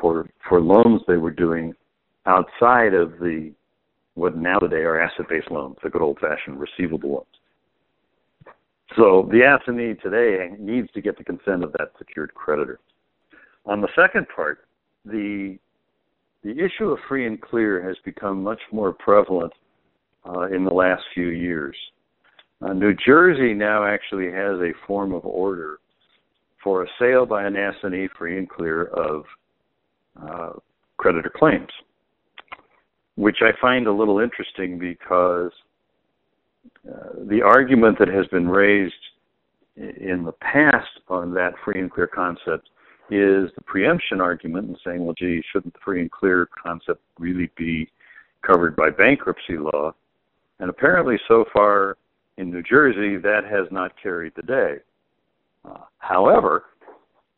for 0.00 0.28
for 0.48 0.60
loans 0.60 1.00
they 1.06 1.16
were 1.16 1.30
doing 1.30 1.74
outside 2.26 2.94
of 2.94 3.12
the 3.18 3.52
what 4.14 4.36
now 4.36 4.58
today 4.58 4.76
are 4.78 5.00
asset-based 5.00 5.50
loans, 5.50 5.76
the 5.82 5.90
good 5.90 6.00
old-fashioned 6.00 6.58
receivable 6.58 7.12
loans. 7.12 7.26
So 8.96 9.28
the 9.30 9.42
assignee 9.42 9.94
today 9.94 10.54
needs 10.58 10.90
to 10.92 11.02
get 11.02 11.18
the 11.18 11.24
consent 11.24 11.62
of 11.62 11.72
that 11.72 11.92
secured 11.98 12.32
creditor. 12.32 12.80
On 13.66 13.80
the 13.80 13.88
second 13.96 14.26
part, 14.34 14.66
the 15.04 15.58
the 16.42 16.52
issue 16.52 16.90
of 16.90 16.98
free 17.08 17.26
and 17.26 17.40
clear 17.40 17.82
has 17.82 17.96
become 18.04 18.40
much 18.40 18.60
more 18.70 18.92
prevalent 18.92 19.52
uh, 20.24 20.42
in 20.42 20.64
the 20.64 20.72
last 20.72 21.02
few 21.12 21.28
years. 21.28 21.74
Uh, 22.62 22.72
New 22.72 22.94
Jersey 22.94 23.52
now 23.52 23.84
actually 23.84 24.26
has 24.26 24.60
a 24.60 24.72
form 24.86 25.12
of 25.12 25.24
order 25.24 25.78
for 26.62 26.84
a 26.84 26.86
sale 27.00 27.26
by 27.26 27.44
an 27.44 27.56
assignee 27.56 28.08
free 28.16 28.38
and 28.38 28.48
clear 28.48 28.84
of 28.84 29.24
uh, 30.22 30.52
creditor 30.98 31.32
claims, 31.34 31.68
which 33.16 33.38
I 33.40 33.50
find 33.60 33.88
a 33.88 33.92
little 33.92 34.20
interesting 34.20 34.78
because 34.78 35.50
uh, 36.88 37.08
the 37.28 37.42
argument 37.42 37.98
that 37.98 38.08
has 38.08 38.26
been 38.28 38.48
raised 38.48 38.94
in 39.76 40.22
the 40.24 40.32
past 40.32 41.00
on 41.08 41.34
that 41.34 41.54
free 41.64 41.80
and 41.80 41.90
clear 41.90 42.06
concept 42.06 42.68
is 43.10 43.50
the 43.54 43.62
preemption 43.64 44.20
argument 44.20 44.68
and 44.68 44.78
saying, 44.84 45.04
well, 45.04 45.14
gee, 45.18 45.42
shouldn't 45.52 45.74
the 45.74 45.80
free 45.84 46.00
and 46.00 46.10
clear 46.10 46.48
concept 46.62 47.00
really 47.18 47.50
be 47.56 47.88
covered 48.42 48.74
by 48.74 48.90
bankruptcy 48.90 49.58
law? 49.58 49.92
And 50.58 50.70
apparently, 50.70 51.16
so 51.28 51.44
far 51.52 51.96
in 52.36 52.50
New 52.50 52.62
Jersey, 52.62 53.16
that 53.16 53.42
has 53.44 53.66
not 53.70 53.92
carried 54.02 54.32
the 54.36 54.42
day. 54.42 54.76
Uh, 55.64 55.84
however, 55.98 56.64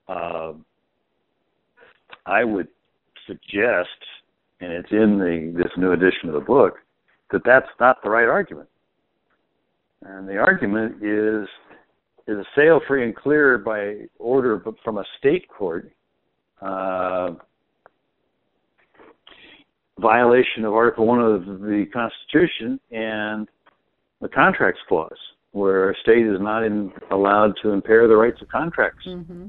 uh, 0.09 0.53
I 2.27 2.45
would 2.45 2.69
suggest, 3.27 3.89
and 4.61 4.73
it's 4.73 4.91
in 4.91 5.19
the 5.19 5.53
this 5.57 5.73
new 5.77 5.93
edition 5.93 6.29
of 6.29 6.35
the 6.35 6.41
book, 6.41 6.77
that 7.31 7.43
that's 7.45 7.69
not 7.79 8.03
the 8.03 8.11
right 8.11 8.29
argument. 8.29 8.69
And 10.03 10.29
the 10.29 10.39
argument 10.39 11.03
is 11.03 11.49
is 12.29 12.37
a 12.37 12.45
sale 12.55 12.81
free 12.87 13.05
and 13.05 13.17
clear 13.17 13.57
by 13.57 13.95
order 14.19 14.63
from 14.85 14.99
a 14.99 15.05
state 15.19 15.49
court 15.49 15.91
uh, 16.61 17.31
violation 19.99 20.65
of 20.65 20.75
Article 20.75 21.07
One 21.07 21.21
of 21.21 21.45
the 21.47 21.87
Constitution 21.93 22.79
and 22.91 23.49
the 24.21 24.29
Contracts 24.29 24.81
Clause, 24.89 25.11
where 25.53 25.91
a 25.91 25.95
state 26.03 26.27
is 26.27 26.39
not 26.39 26.65
in, 26.65 26.93
allowed 27.11 27.55
to 27.63 27.71
impair 27.71 28.07
the 28.07 28.17
rights 28.17 28.43
of 28.43 28.49
contracts. 28.49 29.07
Mm-hmm. 29.07 29.47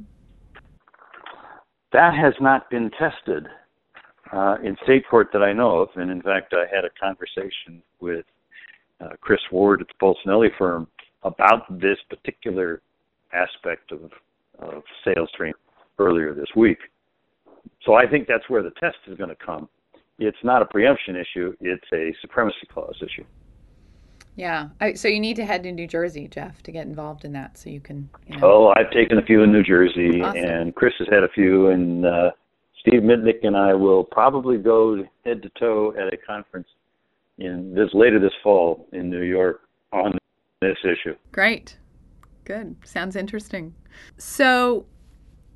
That 1.92 2.14
has 2.14 2.34
not 2.40 2.70
been 2.70 2.90
tested 2.92 3.48
uh, 4.32 4.56
in 4.64 4.78
state 4.84 5.04
court 5.10 5.30
that 5.34 5.42
I 5.42 5.52
know 5.52 5.80
of, 5.80 5.90
and 5.96 6.10
in 6.10 6.22
fact, 6.22 6.54
I 6.54 6.74
had 6.74 6.86
a 6.86 6.90
conversation 7.02 7.82
with 8.00 8.26
uh, 9.02 9.10
Chris 9.20 9.40
Ward 9.52 9.82
at 9.82 9.88
the 9.88 9.94
Polsinelli 10.02 10.50
firm 10.58 10.88
about 11.24 11.80
this 11.80 11.98
particular 12.10 12.82
aspect 13.34 13.92
of, 13.92 14.12
of 14.60 14.84
sales 15.04 15.30
training 15.36 15.54
earlier 15.98 16.34
this 16.34 16.48
week. 16.56 16.78
So 17.86 17.94
I 17.94 18.08
think 18.08 18.28
that's 18.28 18.50
where 18.50 18.64
the 18.64 18.72
test 18.80 18.98
is 19.08 19.18
going 19.18 19.30
to 19.30 19.36
come. 19.36 19.70
It's 20.18 20.38
not 20.44 20.62
a 20.62 20.66
preemption 20.66 21.16
issue; 21.16 21.54
it's 21.62 21.86
a 21.94 22.14
supremacy 22.22 22.68
clause 22.72 23.02
issue. 23.02 23.26
Yeah. 24.36 24.70
I, 24.80 24.94
so 24.94 25.08
you 25.08 25.20
need 25.20 25.36
to 25.38 25.46
head 25.46 25.64
to 25.64 25.72
New 25.72 25.88
Jersey, 25.88 26.28
Jeff, 26.28 26.62
to 26.64 26.72
get 26.72 26.88
involved 26.88 27.26
in 27.26 27.34
that, 27.34 27.58
so 27.58 27.70
you 27.70 27.82
can. 27.82 28.10
You 28.28 28.38
know. 28.38 28.48
Oh, 28.48 28.74
I've 28.76 28.92
taken 28.92 29.18
a 29.18 29.22
few 29.22 29.44
in 29.44 29.52
New 29.52 29.64
Jersey, 29.64 30.22
awesome. 30.22 30.44
and 30.44 30.76
Chris 30.76 30.94
has 31.00 31.08
had 31.10 31.24
a 31.24 31.30
few, 31.30 31.68
and 31.68 32.06
uh, 32.06 32.32
Steve 32.80 33.02
Mitnick 33.02 33.44
and 33.44 33.56
I 33.56 33.74
will 33.74 34.04
probably 34.04 34.58
go 34.58 35.04
head 35.26 35.42
to 35.42 35.50
toe 35.60 35.94
at 35.98 36.14
a 36.14 36.18
conference 36.18 36.68
in 37.38 37.74
this 37.74 37.90
later 37.94 38.20
this 38.20 38.32
fall 38.44 38.88
in 38.92 39.10
New 39.10 39.24
York 39.24 39.62
on 39.92 40.18
this 40.62 40.78
issue. 40.84 41.16
Great. 41.32 41.78
Good. 42.46 42.76
Sounds 42.84 43.16
interesting. 43.16 43.74
So, 44.18 44.86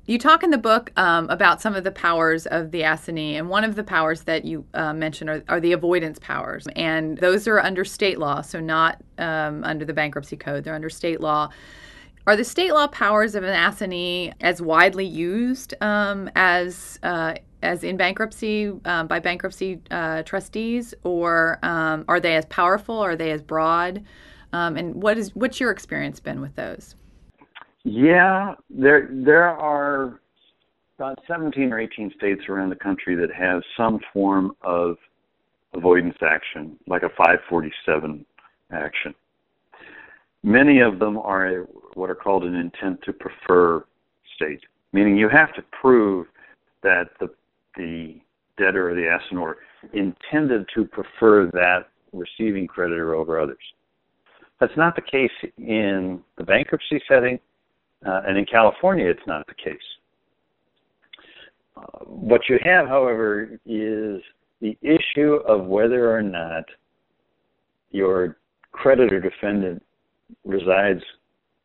You 0.06 0.18
talk 0.18 0.42
in 0.42 0.50
the 0.50 0.58
book 0.58 0.92
um, 0.98 1.30
about 1.30 1.62
some 1.62 1.74
of 1.74 1.82
the 1.82 1.90
powers 1.90 2.46
of 2.46 2.70
the 2.72 2.82
assignee, 2.82 3.36
and 3.36 3.48
one 3.48 3.64
of 3.64 3.74
the 3.74 3.84
powers 3.84 4.22
that 4.24 4.44
you 4.44 4.66
uh, 4.74 4.92
mentioned 4.92 5.30
are, 5.30 5.42
are, 5.48 5.60
the 5.60 5.72
avoidance 5.72 6.18
powers. 6.18 6.66
And 6.76 7.16
those 7.16 7.48
are 7.48 7.58
under 7.58 7.86
state 7.86 8.18
law, 8.18 8.42
so 8.42 8.60
not 8.60 9.02
um, 9.16 9.64
under 9.64 9.86
the 9.86 9.94
bankruptcy 9.94 10.36
code. 10.36 10.64
They're 10.64 10.74
under 10.74 10.90
state 10.90 11.22
law. 11.22 11.48
Are 12.26 12.36
the 12.36 12.44
state 12.44 12.72
law 12.74 12.86
powers 12.88 13.34
of 13.34 13.44
an 13.44 13.54
assignee 13.54 14.32
as 14.42 14.60
widely 14.60 15.06
used 15.06 15.72
um, 15.80 16.30
as 16.36 16.98
uh, 17.02 17.34
as 17.62 17.82
in 17.82 17.96
bankruptcy 17.96 18.72
um, 18.84 19.06
by 19.06 19.20
bankruptcy 19.20 19.80
uh, 19.90 20.22
trustees, 20.22 20.92
or 21.02 21.58
um, 21.62 22.04
are 22.08 22.20
they 22.20 22.36
as 22.36 22.44
powerful? 22.46 22.98
Are 22.98 23.16
they 23.16 23.30
as 23.30 23.40
broad? 23.40 24.04
Um, 24.54 24.76
and 24.76 24.94
what 24.94 25.18
is 25.18 25.34
what's 25.34 25.58
your 25.58 25.72
experience 25.72 26.20
been 26.20 26.40
with 26.40 26.54
those? 26.54 26.94
Yeah, 27.82 28.54
there 28.70 29.08
there 29.10 29.48
are 29.48 30.20
about 30.96 31.18
17 31.26 31.72
or 31.72 31.80
18 31.80 32.12
states 32.16 32.42
around 32.48 32.70
the 32.70 32.76
country 32.76 33.16
that 33.16 33.34
have 33.34 33.62
some 33.76 33.98
form 34.12 34.52
of 34.62 34.96
avoidance 35.74 36.16
action, 36.22 36.78
like 36.86 37.02
a 37.02 37.08
547 37.08 38.24
action. 38.70 39.12
Many 40.44 40.78
of 40.78 41.00
them 41.00 41.18
are 41.18 41.66
what 41.94 42.08
are 42.08 42.14
called 42.14 42.44
an 42.44 42.54
intent 42.54 43.00
to 43.06 43.12
prefer 43.12 43.84
state, 44.36 44.60
meaning 44.92 45.16
you 45.16 45.28
have 45.28 45.52
to 45.54 45.62
prove 45.82 46.28
that 46.84 47.06
the 47.18 47.28
the 47.76 48.20
debtor 48.56 48.90
or 48.90 48.94
the 48.94 49.18
assignor 49.18 49.54
intended 49.92 50.64
to 50.76 50.84
prefer 50.84 51.46
that 51.46 51.88
receiving 52.12 52.68
creditor 52.68 53.16
over 53.16 53.40
others. 53.40 53.58
That's 54.60 54.76
not 54.76 54.94
the 54.96 55.02
case 55.02 55.52
in 55.58 56.20
the 56.38 56.44
bankruptcy 56.44 57.00
setting 57.08 57.38
uh, 58.06 58.20
and 58.26 58.36
in 58.36 58.44
California, 58.44 59.06
it's 59.06 59.26
not 59.26 59.46
the 59.46 59.54
case. 59.54 59.76
Uh, 61.76 62.04
what 62.04 62.42
you 62.48 62.58
have, 62.62 62.86
however, 62.86 63.58
is 63.66 64.20
the 64.60 64.76
issue 64.82 65.40
of 65.46 65.64
whether 65.64 66.14
or 66.14 66.22
not 66.22 66.64
your 67.90 68.36
creditor 68.72 69.20
defendant 69.20 69.82
resides 70.44 71.02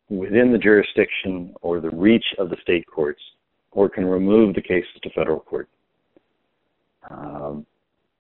within 0.10 0.52
the 0.52 0.58
jurisdiction 0.58 1.54
or 1.62 1.80
the 1.80 1.89
reach 1.89 2.25
of 2.38 2.49
the 2.49 2.58
state 2.62 2.86
courts 2.88 3.21
or 3.71 3.89
can 3.89 4.06
remove 4.06 4.56
the 4.56 4.62
cases 4.62 4.89
to 5.04 5.10
federal 5.12 5.39
court. 5.39 5.67
Um, 7.10 7.65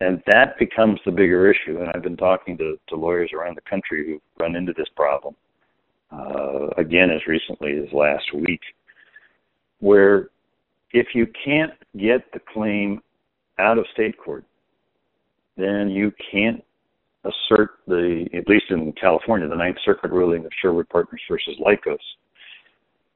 and 0.01 0.21
that 0.27 0.57
becomes 0.57 0.99
the 1.05 1.11
bigger 1.11 1.51
issue. 1.51 1.79
And 1.79 1.89
I've 1.93 2.03
been 2.03 2.17
talking 2.17 2.57
to, 2.57 2.79
to 2.87 2.95
lawyers 2.95 3.31
around 3.33 3.57
the 3.57 3.69
country 3.69 4.05
who've 4.05 4.21
run 4.39 4.55
into 4.55 4.73
this 4.77 4.87
problem 4.95 5.35
uh, 6.11 6.67
again 6.77 7.09
as 7.11 7.21
recently 7.27 7.77
as 7.77 7.91
last 7.93 8.33
week, 8.33 8.61
where 9.79 10.29
if 10.91 11.07
you 11.13 11.27
can't 11.45 11.73
get 11.97 12.31
the 12.33 12.39
claim 12.53 13.01
out 13.59 13.77
of 13.77 13.85
state 13.93 14.17
court, 14.17 14.43
then 15.57 15.89
you 15.89 16.11
can't 16.31 16.63
assert 17.25 17.71
the, 17.85 18.27
at 18.33 18.47
least 18.47 18.65
in 18.69 18.93
California, 18.93 19.47
the 19.47 19.55
Ninth 19.55 19.77
Circuit 19.83 20.11
ruling 20.11 20.45
of 20.45 20.51
Sherwood 20.61 20.87
Partners 20.89 21.21
versus 21.29 21.55
Lycos, 21.59 21.97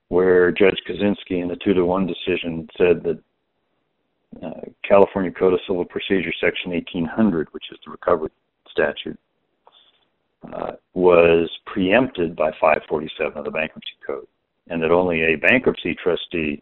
where 0.10 0.52
Judge 0.52 0.78
Kozinski 0.88 1.42
in 1.42 1.48
the 1.48 1.58
two 1.64 1.74
to 1.74 1.86
one 1.86 2.06
decision 2.06 2.68
said 2.78 3.02
that 3.04 3.20
California 4.88 5.32
Code 5.32 5.54
of 5.54 5.60
Civil 5.68 5.86
Procedure, 5.86 6.34
Section 6.40 6.72
1800, 6.72 7.48
which 7.52 7.66
is 7.72 7.78
the 7.86 7.92
recovery 7.92 8.30
statute, 8.70 9.20
uh, 10.54 10.74
was 10.94 11.50
preempted 11.66 12.36
by 12.36 12.52
547 12.60 13.38
of 13.38 13.46
the 13.46 13.52
Bankruptcy 13.52 13.96
Code, 14.06 14.28
and 14.70 14.82
that 14.82 14.92
only 14.92 15.22
a 15.22 15.36
bankruptcy 15.36 15.96
trustee 15.96 16.62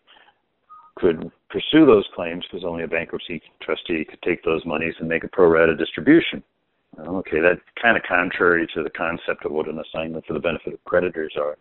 could 0.96 1.32
pursue 1.50 1.86
those 1.86 2.06
claims 2.14 2.46
because 2.50 2.66
only 2.66 2.84
a 2.84 2.88
bankruptcy 2.88 3.42
trustee 3.62 4.06
could 4.06 4.22
take 4.22 4.44
those 4.44 4.66
monies 4.66 4.94
and 5.00 5.10
make 5.10 5.24
a 5.24 5.28
pro 5.28 5.48
rata 5.48 5.76
distribution. 5.76 6.44
Okay, 7.00 7.40
that's 7.40 7.62
kind 7.82 7.96
of 7.96 8.04
contrary 8.04 8.68
to 8.74 8.84
the 8.84 8.90
concept 8.90 9.46
of 9.46 9.52
what 9.52 9.68
an 9.68 9.80
assignment 9.80 10.26
for 10.26 10.34
the 10.34 10.40
benefit 10.40 10.74
of 10.74 10.84
creditors 10.84 11.34
are 11.38 11.58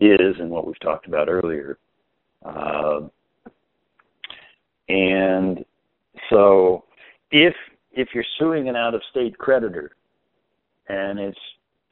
is, 0.00 0.36
and 0.40 0.50
what 0.50 0.66
we've 0.66 0.80
talked 0.80 1.06
about 1.06 1.28
earlier. 1.28 1.78
Uh, 2.44 3.00
and 4.90 5.64
so, 6.28 6.84
if 7.30 7.54
if 7.92 8.08
you're 8.12 8.24
suing 8.38 8.68
an 8.68 8.74
out 8.74 8.94
of 8.94 9.02
state 9.10 9.38
creditor, 9.38 9.92
and 10.88 11.18
it's 11.18 11.38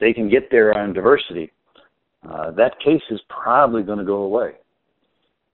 they 0.01 0.13
can 0.13 0.29
get 0.29 0.51
there 0.51 0.77
on 0.77 0.93
diversity, 0.93 1.53
uh, 2.29 2.51
that 2.53 2.79
case 2.81 3.03
is 3.11 3.21
probably 3.29 3.83
going 3.83 3.99
to 3.99 4.05
go 4.05 4.23
away. 4.23 4.53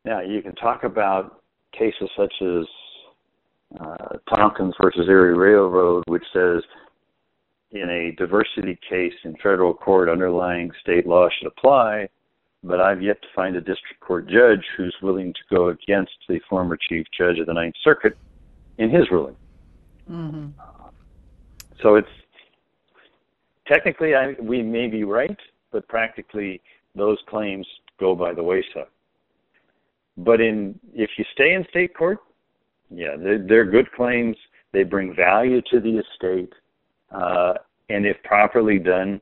Now, 0.04 0.20
you 0.20 0.42
can 0.42 0.54
talk 0.54 0.84
about 0.84 1.42
cases 1.72 2.08
such 2.16 2.32
as 2.42 2.64
uh, 3.80 4.16
Tompkins 4.34 4.74
versus 4.80 5.06
Erie 5.08 5.36
Railroad, 5.36 6.04
which 6.06 6.24
says 6.32 6.62
in 7.72 7.90
a 7.90 8.16
diversity 8.16 8.78
case 8.88 9.14
in 9.24 9.34
federal 9.36 9.74
court, 9.74 10.08
underlying 10.08 10.70
state 10.80 11.06
law 11.06 11.28
should 11.38 11.48
apply, 11.48 12.08
but 12.64 12.80
I've 12.80 13.02
yet 13.02 13.20
to 13.20 13.28
find 13.34 13.54
a 13.56 13.60
district 13.60 14.00
court 14.00 14.26
judge 14.26 14.64
who's 14.76 14.96
willing 15.02 15.32
to 15.34 15.54
go 15.54 15.68
against 15.68 16.12
the 16.28 16.40
former 16.48 16.78
chief 16.88 17.06
judge 17.16 17.38
of 17.38 17.46
the 17.46 17.52
Ninth 17.52 17.74
Circuit 17.84 18.16
in 18.78 18.90
his 18.90 19.10
ruling. 19.10 19.36
Mm-hmm. 20.10 20.46
So 21.82 21.96
it's 21.96 22.08
technically 23.66 24.14
I, 24.14 24.34
we 24.40 24.62
may 24.62 24.88
be 24.88 25.04
right, 25.04 25.36
but 25.72 25.86
practically 25.88 26.62
those 26.96 27.18
claims 27.28 27.66
go 28.00 28.14
by 28.14 28.32
the 28.32 28.42
wayside. 28.42 28.86
But 30.16 30.40
in 30.40 30.78
if 30.94 31.10
you 31.18 31.24
stay 31.34 31.52
in 31.52 31.66
state 31.68 31.94
court, 31.94 32.18
yeah, 32.90 33.16
they're, 33.18 33.44
they're 33.46 33.64
good 33.70 33.92
claims. 33.92 34.36
They 34.72 34.84
bring 34.84 35.14
value 35.14 35.60
to 35.70 35.80
the 35.80 35.98
estate, 35.98 36.52
uh, 37.10 37.54
and 37.90 38.06
if 38.06 38.16
properly 38.24 38.78
done, 38.78 39.20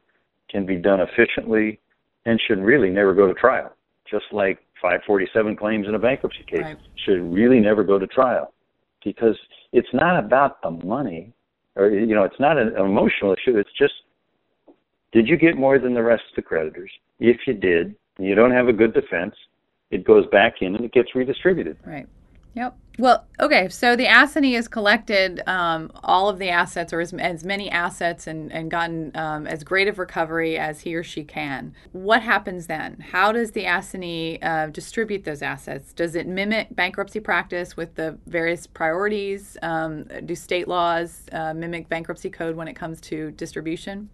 can 0.49 0.65
be 0.65 0.77
done 0.77 1.01
efficiently 1.01 1.81
and 2.27 2.41
should 2.47 2.59
really 2.59 2.91
never 2.91 3.15
go 3.15 3.27
to 3.27 3.35
trial. 3.35 3.75
Just 4.11 4.25
like 4.33 4.59
547 4.81 5.57
claims 5.57 5.89
in 5.89 5.95
a 5.95 5.99
bankruptcy 5.99 6.45
case 6.47 6.63
right. 6.63 6.77
should 7.05 7.33
really 7.33 7.61
never 7.61 7.85
go 7.85 7.99
to 7.99 8.07
trial 8.07 8.53
because 9.05 9.37
it's 9.73 9.89
not 9.93 10.23
about 10.23 10.61
the 10.63 10.71
money 10.71 11.33
or 11.77 11.89
you 11.89 12.15
know 12.15 12.25
it's 12.25 12.39
not 12.39 12.59
an 12.59 12.77
emotional 12.77 13.33
issue 13.33 13.57
it's 13.57 13.71
just 13.79 13.95
did 15.13 15.29
you 15.29 15.37
get 15.37 15.57
more 15.57 15.79
than 15.79 15.95
the 15.95 16.03
rest 16.03 16.23
of 16.31 16.37
the 16.37 16.43
creditors? 16.43 16.91
If 17.21 17.37
you 17.47 17.53
did, 17.53 17.95
you 18.19 18.35
don't 18.35 18.51
have 18.51 18.69
a 18.69 18.73
good 18.73 18.95
defense, 18.95 19.35
it 19.91 20.05
goes 20.05 20.27
back 20.33 20.55
in 20.63 20.75
and 20.75 20.85
it 20.85 20.93
gets 20.93 21.15
redistributed. 21.15 21.77
Right. 21.87 22.07
Yep. 22.55 22.77
Well, 22.99 23.27
okay. 23.41 23.71
So 23.71 23.97
the 23.97 24.07
assignee 24.07 24.53
has 24.53 24.69
collected 24.69 25.43
um, 25.47 25.91
all 26.05 26.29
of 26.29 26.39
the 26.39 26.51
assets, 26.51 26.93
or 26.93 27.01
as, 27.01 27.15
as 27.15 27.45
many 27.45 27.71
assets, 27.71 28.27
and, 28.27 28.53
and 28.53 28.71
gotten 28.71 29.11
um, 29.15 29.47
as 29.47 29.65
great 29.65 29.89
of 29.89 29.99
recovery 29.99 30.59
as 30.59 30.81
he 30.81 30.95
or 30.95 31.03
she 31.03 31.25
can. 31.25 31.75
What 31.93 32.23
happens 32.23 32.67
then? 32.67 33.01
How 33.01 33.33
does 33.33 33.53
the 33.53 33.65
assignee 33.65 34.39
uh, 34.43 34.67
distribute 34.67 35.25
those 35.25 35.41
assets? 35.41 35.95
Does 35.95 36.15
it 36.15 36.27
mimic 36.27 36.77
bankruptcy 36.77 37.21
practice 37.21 37.77
with 37.77 37.95
the 37.95 38.19
various 38.27 38.67
priorities? 38.67 39.57
Um, 39.63 40.05
do 40.27 40.35
state 40.35 40.69
laws 40.69 41.23
uh, 41.33 41.55
mimic 41.55 41.89
bankruptcy 41.89 42.29
code 42.29 42.57
when 42.57 42.69
it 42.69 42.75
comes 42.75 43.01
to 43.03 43.31
distribution? 43.31 44.11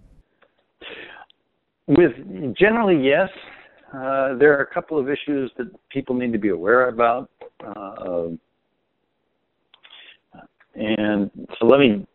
With 1.89 2.13
generally, 2.57 3.05
yes. 3.05 3.29
Uh, 3.93 4.37
there 4.37 4.57
are 4.57 4.61
a 4.61 4.73
couple 4.73 4.99
of 4.99 5.09
issues 5.09 5.51
that 5.57 5.67
people 5.89 6.15
need 6.15 6.33
to 6.33 6.39
be 6.39 6.51
aware 6.51 6.89
about. 6.89 7.31
Uh, 7.65 8.29
and 10.75 11.31
so 11.59 11.67
let 11.67 11.81
me, 11.81 12.07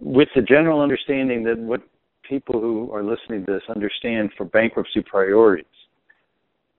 with 0.00 0.28
the 0.34 0.42
general 0.42 0.80
understanding 0.80 1.42
that 1.44 1.58
what 1.58 1.82
people 2.28 2.60
who 2.60 2.92
are 2.92 3.02
listening 3.02 3.44
to 3.46 3.52
this 3.52 3.62
understand 3.68 4.30
for 4.36 4.44
bankruptcy 4.44 5.02
priorities, 5.02 5.64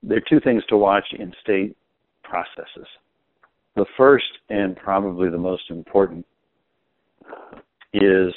there 0.01 0.17
are 0.17 0.29
two 0.29 0.39
things 0.39 0.63
to 0.69 0.77
watch 0.77 1.05
in 1.17 1.33
state 1.41 1.75
processes. 2.23 2.87
The 3.75 3.85
first 3.97 4.25
and 4.49 4.75
probably 4.75 5.29
the 5.29 5.37
most 5.37 5.63
important 5.69 6.25
is 7.93 8.33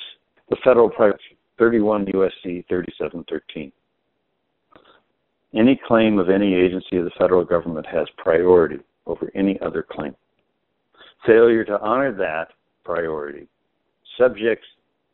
the 0.50 0.56
federal 0.64 0.90
priority 0.90 1.36
31 1.58 2.06
USC 2.06 2.66
3713. 2.68 3.72
Any 5.54 5.80
claim 5.86 6.18
of 6.18 6.30
any 6.30 6.54
agency 6.54 6.96
of 6.96 7.04
the 7.04 7.10
federal 7.18 7.44
government 7.44 7.86
has 7.86 8.06
priority 8.16 8.80
over 9.06 9.30
any 9.34 9.58
other 9.60 9.84
claim. 9.88 10.14
Failure 11.26 11.64
to 11.64 11.80
honor 11.80 12.12
that 12.12 12.48
priority 12.84 13.48
subjects 14.18 14.66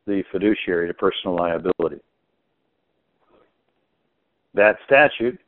the 0.07 0.23
fiduciary 0.33 0.89
to 0.89 0.95
personal 0.95 1.37
liability. 1.37 2.03
That 4.55 4.77
statute 4.87 5.39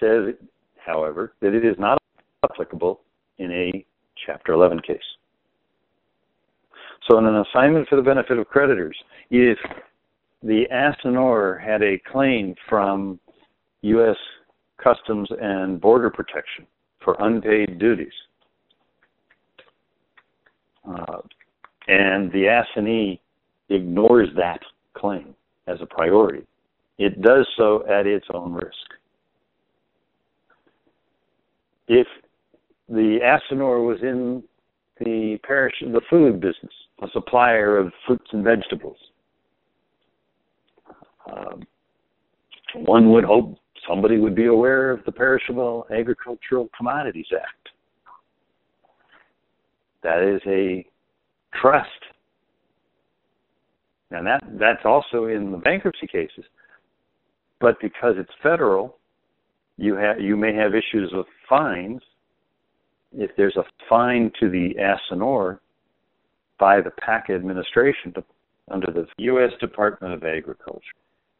says, 0.00 0.34
however, 0.84 1.34
that 1.40 1.54
it 1.54 1.64
is 1.64 1.76
not 1.78 1.98
applicable 2.44 3.00
in 3.38 3.52
a 3.52 3.84
Chapter 4.26 4.52
11 4.52 4.80
case. 4.80 4.98
So, 7.08 7.18
in 7.18 7.26
an 7.26 7.36
assignment 7.36 7.88
for 7.88 7.96
the 7.96 8.02
benefit 8.02 8.36
of 8.36 8.48
creditors, 8.48 8.96
if 9.30 9.58
the 10.42 10.64
assignor 10.72 11.62
had 11.62 11.82
a 11.82 12.00
claim 12.10 12.54
from 12.68 13.20
U.S. 13.82 14.16
Customs 14.82 15.28
and 15.40 15.80
Border 15.80 16.10
Protection 16.10 16.66
for 17.08 17.16
unpaid 17.26 17.78
duties. 17.78 18.12
Uh, 20.86 21.20
and 21.86 22.30
the 22.32 22.44
assignee 22.46 23.18
ignores 23.70 24.28
that 24.36 24.60
claim 24.92 25.34
as 25.66 25.78
a 25.80 25.86
priority. 25.86 26.44
It 26.98 27.22
does 27.22 27.48
so 27.56 27.82
at 27.88 28.06
its 28.06 28.26
own 28.34 28.52
risk. 28.52 28.74
If 31.86 32.06
the 32.90 33.20
assignor 33.22 33.86
was 33.86 34.00
in 34.02 34.42
the 35.00 35.38
parish, 35.44 35.76
the 35.80 36.02
food 36.10 36.40
business, 36.40 36.72
a 37.00 37.06
supplier 37.14 37.78
of 37.78 37.90
fruits 38.06 38.28
and 38.32 38.44
vegetables, 38.44 38.98
um, 41.32 41.62
one 42.74 43.10
would 43.12 43.24
hope 43.24 43.56
somebody 43.86 44.18
would 44.18 44.34
be 44.34 44.46
aware 44.46 44.90
of 44.90 45.04
the 45.04 45.12
Perishable 45.12 45.86
Agricultural 45.90 46.68
Commodities 46.76 47.26
Act. 47.34 47.68
That 50.02 50.22
is 50.22 50.40
a 50.46 50.86
trust. 51.60 51.88
And 54.10 54.26
that 54.26 54.42
that's 54.58 54.84
also 54.84 55.26
in 55.26 55.52
the 55.52 55.58
bankruptcy 55.58 56.06
cases. 56.06 56.44
But 57.60 57.76
because 57.80 58.14
it's 58.16 58.30
federal, 58.42 58.96
you 59.76 59.96
have 59.96 60.20
you 60.20 60.36
may 60.36 60.54
have 60.54 60.74
issues 60.74 61.10
with 61.12 61.26
fines. 61.48 62.00
If 63.12 63.30
there's 63.36 63.56
a 63.56 63.64
fine 63.88 64.30
to 64.40 64.48
the 64.48 64.74
assignor 64.78 65.58
by 66.58 66.80
the 66.80 66.90
PAC 66.90 67.30
administration 67.30 68.12
to, 68.14 68.24
under 68.70 68.92
the 68.92 69.06
U.S. 69.24 69.52
Department 69.60 70.12
of 70.14 70.24
Agriculture, 70.24 70.82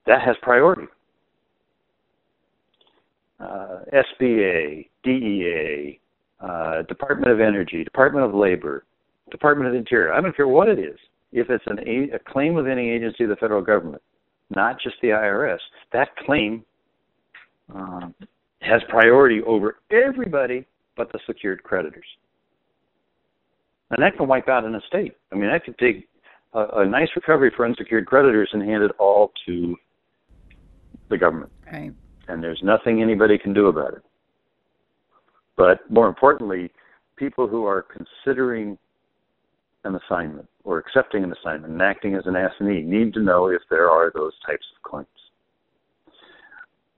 that 0.07 0.23
has 0.23 0.37
priority. 0.43 0.87
Uh, 3.41 3.81
SBA, 3.93 4.89
DEA, 5.05 6.01
uh, 6.41 6.83
Department 6.83 7.31
of 7.31 7.41
Energy, 7.41 7.85
Department 7.85 8.27
of 8.27 8.35
Labor, 8.35 8.85
Department 9.31 9.69
of 9.69 9.77
Interior. 9.77 10.13
I 10.13 10.21
don't 10.21 10.37
care 10.37 10.49
what 10.49 10.69
it 10.69 10.79
is. 10.79 10.99
If 11.31 11.51
it's 11.51 11.65
an, 11.67 11.79
a 11.79 12.19
claim 12.31 12.57
of 12.57 12.67
any 12.67 12.91
agency 12.91 13.25
of 13.25 13.31
the 13.31 13.37
federal 13.37 13.63
government, 13.63 14.03
not 14.51 14.81
just 14.81 14.97
the 15.03 15.09
IRS, 15.09 15.59
that 15.93 16.09
claim 16.25 16.65
um, 17.75 18.15
has 18.61 18.81
priority 18.89 19.41
over 19.47 19.77
everybody 19.91 20.67
but 20.97 21.11
the 21.13 21.19
secured 21.27 21.63
creditors. 21.63 22.05
And 23.91 24.03
that 24.03 24.17
can 24.19 24.29
wipe 24.29 24.49
out 24.49 24.65
an 24.65 24.75
estate. 24.75 25.17
I 25.33 25.37
mean, 25.37 25.51
that 25.51 25.65
could 25.65 25.79
take 25.79 26.09
a, 26.53 26.81
a 26.81 26.87
nice 26.87 27.09
recovery 27.17 27.51
for 27.57 27.65
unsecured 27.65 28.07
creditors 28.07 28.51
and 28.53 28.63
hand 28.63 28.83
it 28.83 28.91
all 28.99 29.33
to 29.47 29.77
the 31.09 31.17
government. 31.17 31.51
Right. 31.73 31.93
And 32.29 32.43
there's 32.43 32.61
nothing 32.63 33.03
anybody 33.03 33.39
can 33.39 33.55
do 33.55 33.67
about 33.67 33.95
it. 33.95 34.03
But 35.57 35.91
more 35.91 36.09
importantly, 36.09 36.71
people 37.17 37.49
who 37.49 37.65
are 37.65 37.83
considering 37.83 38.79
an 39.85 39.97
assignment 39.97 40.49
or 40.65 40.79
accepting 40.79 41.25
an 41.25 41.33
assignment 41.33 41.73
and 41.73 41.83
acting 41.83 42.15
as 42.15 42.23
an 42.27 42.37
assignee 42.37 42.83
need 42.83 43.15
to 43.15 43.21
know 43.21 43.49
if 43.49 43.63
there 43.71 43.91
are 43.91 44.13
those 44.15 44.33
types 44.47 44.67
of 44.77 44.83
claims. 44.91 45.07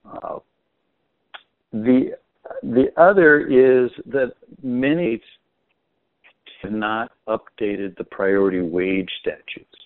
Uh, 0.04 0.38
the 1.72 2.16
the 2.62 2.86
other 2.96 3.46
is 3.46 3.90
that 4.06 4.32
many 4.62 5.22
have 6.62 6.72
not 6.72 7.12
updated 7.28 7.96
the 7.96 8.04
priority 8.04 8.60
wage 8.60 9.08
statutes. 9.20 9.76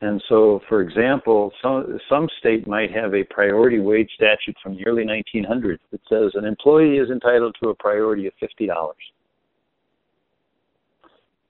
And 0.00 0.22
so, 0.28 0.60
for 0.68 0.80
example, 0.80 1.52
some 1.60 1.98
some 2.08 2.28
state 2.38 2.68
might 2.68 2.92
have 2.92 3.14
a 3.14 3.24
priority 3.24 3.80
wage 3.80 4.10
statute 4.14 4.56
from 4.62 4.76
the 4.76 4.86
early 4.86 5.04
1900s 5.04 5.80
that 5.90 6.00
says 6.08 6.32
an 6.34 6.44
employee 6.44 6.98
is 6.98 7.10
entitled 7.10 7.56
to 7.60 7.70
a 7.70 7.74
priority 7.74 8.26
of 8.28 8.32
fifty 8.38 8.66
dollars 8.66 8.96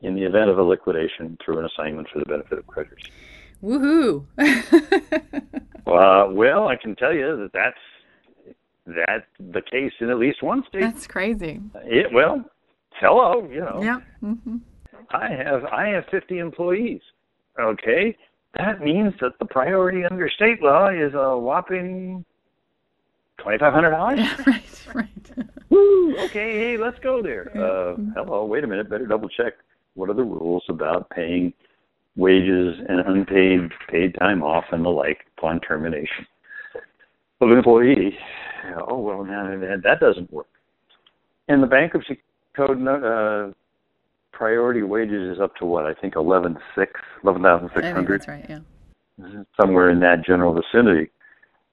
in 0.00 0.14
the 0.14 0.22
event 0.22 0.48
of 0.48 0.58
a 0.58 0.62
liquidation 0.62 1.37
through 1.44 1.58
an 1.58 1.66
assignment 1.66 2.08
for 2.11 2.20
the 2.20 2.24
benefit 2.24 2.58
of 2.58 2.66
creditors. 2.66 3.02
Woohoo! 3.62 4.24
uh, 5.87 6.32
well, 6.32 6.68
I 6.68 6.76
can 6.76 6.94
tell 6.94 7.12
you 7.12 7.37
that 7.37 7.50
that's 7.52 8.54
that's 8.87 9.26
the 9.38 9.61
case 9.61 9.92
in 10.00 10.08
at 10.08 10.18
least 10.18 10.42
one 10.42 10.62
state. 10.68 10.80
That's 10.80 11.06
crazy. 11.06 11.61
It, 11.84 12.06
well, 12.12 12.44
hello, 12.94 13.46
you 13.50 13.61
know. 13.61 13.80
Yeah. 13.82 14.00
Mm-hmm. 14.22 14.56
I 15.11 15.28
have 15.30 15.64
I 15.64 15.88
have 15.88 16.04
50 16.11 16.38
employees. 16.38 17.00
Okay, 17.61 18.16
that 18.56 18.80
means 18.80 19.14
that 19.20 19.38
the 19.38 19.44
priority 19.44 20.04
under 20.04 20.28
state 20.30 20.62
law 20.62 20.88
is 20.88 21.12
a 21.14 21.37
whopping 21.37 22.24
twenty 23.38 23.58
five 23.58 23.72
hundred 23.72 23.90
dollars. 23.90 24.20
right, 24.46 24.87
right. 24.94 25.30
Woo! 25.70 26.16
Okay, 26.18 26.58
hey, 26.58 26.76
let's 26.78 26.98
go 27.00 27.22
there. 27.22 27.50
Uh, 27.54 27.96
hello, 28.14 28.44
wait 28.44 28.64
a 28.64 28.66
minute. 28.66 28.88
Better 28.88 29.06
double 29.06 29.28
check 29.28 29.54
what 29.94 30.08
are 30.08 30.14
the 30.14 30.22
rules 30.22 30.64
about 30.68 31.11
paying 31.11 31.52
wages 32.16 32.76
and 32.88 33.00
unpaid 33.00 33.70
paid 33.88 34.14
time 34.18 34.42
off 34.42 34.64
and 34.72 34.84
the 34.84 34.88
like 34.88 35.18
upon 35.37 35.61
termination 35.61 36.26
of 37.40 37.50
an 37.50 37.58
employee. 37.58 38.16
Oh 38.88 38.98
well, 38.98 39.24
now 39.24 39.48
that 39.48 40.00
doesn't 40.00 40.32
work. 40.32 40.48
And 41.48 41.62
the 41.62 41.66
bankruptcy 41.66 42.20
code 42.56 42.87
uh, 42.87 43.52
priority 44.38 44.83
wages 44.83 45.35
is 45.37 45.40
up 45.42 45.57
to 45.57 45.64
what 45.66 45.85
I 45.85 45.92
think 45.94 46.14
eleven 46.14 46.57
six, 46.77 46.92
eleven 47.24 47.42
thousand 47.42 47.70
six 47.74 47.87
hundred. 47.88 48.20
That's 48.20 48.29
right. 48.29 48.46
Yeah. 48.48 49.42
Somewhere 49.61 49.90
in 49.90 49.98
that 50.01 50.24
general 50.24 50.55
vicinity. 50.55 51.11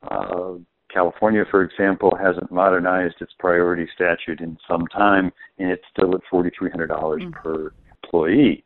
Uh, 0.09 0.53
California, 0.91 1.43
for 1.51 1.61
example, 1.61 2.17
hasn't 2.19 2.51
modernized 2.51 3.15
its 3.21 3.33
priority 3.37 3.87
statute 3.93 4.39
in 4.39 4.57
some 4.67 4.87
time, 4.87 5.31
and 5.59 5.69
it's 5.69 5.83
still 5.91 6.15
at 6.15 6.21
forty 6.29 6.49
three 6.57 6.71
hundred 6.71 6.87
dollars 6.87 7.21
mm. 7.21 7.31
per 7.33 7.71
employee. 8.03 8.63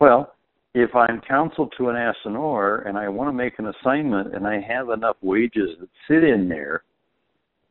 Well, 0.00 0.34
if 0.74 0.94
I'm 0.94 1.20
counsel 1.20 1.68
to 1.78 1.88
an 1.88 1.96
assignor 1.96 2.86
and 2.86 2.96
I 2.96 3.08
want 3.08 3.28
to 3.28 3.32
make 3.32 3.58
an 3.58 3.66
assignment 3.66 4.34
and 4.34 4.46
I 4.46 4.60
have 4.60 4.90
enough 4.90 5.16
wages 5.20 5.70
that 5.80 5.88
sit 6.06 6.22
in 6.22 6.48
there, 6.48 6.84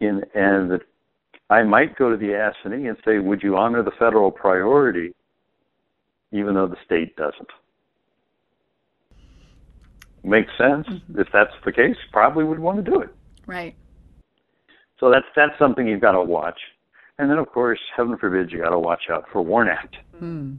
in 0.02 0.22
and 0.36 0.70
that 0.72 0.82
I 1.50 1.64
might 1.64 1.98
go 1.98 2.10
to 2.10 2.18
the 2.18 2.34
assignee 2.34 2.88
and 2.88 2.98
say, 3.06 3.20
"Would 3.20 3.44
you 3.44 3.58
honor 3.58 3.84
the 3.84 3.92
federal 3.92 4.32
priority?" 4.32 5.14
Even 6.32 6.56
though 6.56 6.68
the 6.68 6.78
state 6.84 7.16
doesn't. 7.16 7.50
Makes 10.24 10.52
sense. 10.58 10.88
Mm-hmm. 10.88 11.20
If 11.20 11.28
that's 11.32 11.54
the 11.66 11.72
case, 11.72 11.98
probably 12.12 12.44
would 12.44 12.60
want 12.60 12.84
to 12.84 12.92
do 12.92 13.02
it. 13.02 13.14
Right. 13.46 13.76
So 15.00 15.12
that's 15.12 15.26
that's 15.36 15.58
something 15.60 15.86
you've 15.86 16.02
got 16.02 16.14
to 16.14 16.24
watch. 16.24 16.60
And 17.20 17.30
then, 17.30 17.38
of 17.38 17.48
course, 17.48 17.80
heaven 17.96 18.18
forbid, 18.18 18.52
you 18.52 18.60
got 18.60 18.70
to 18.70 18.80
watch 18.80 19.04
out 19.12 19.26
for 19.32 19.42
WARN 19.42 19.68
Act. 19.68 19.96
Mm. 20.20 20.58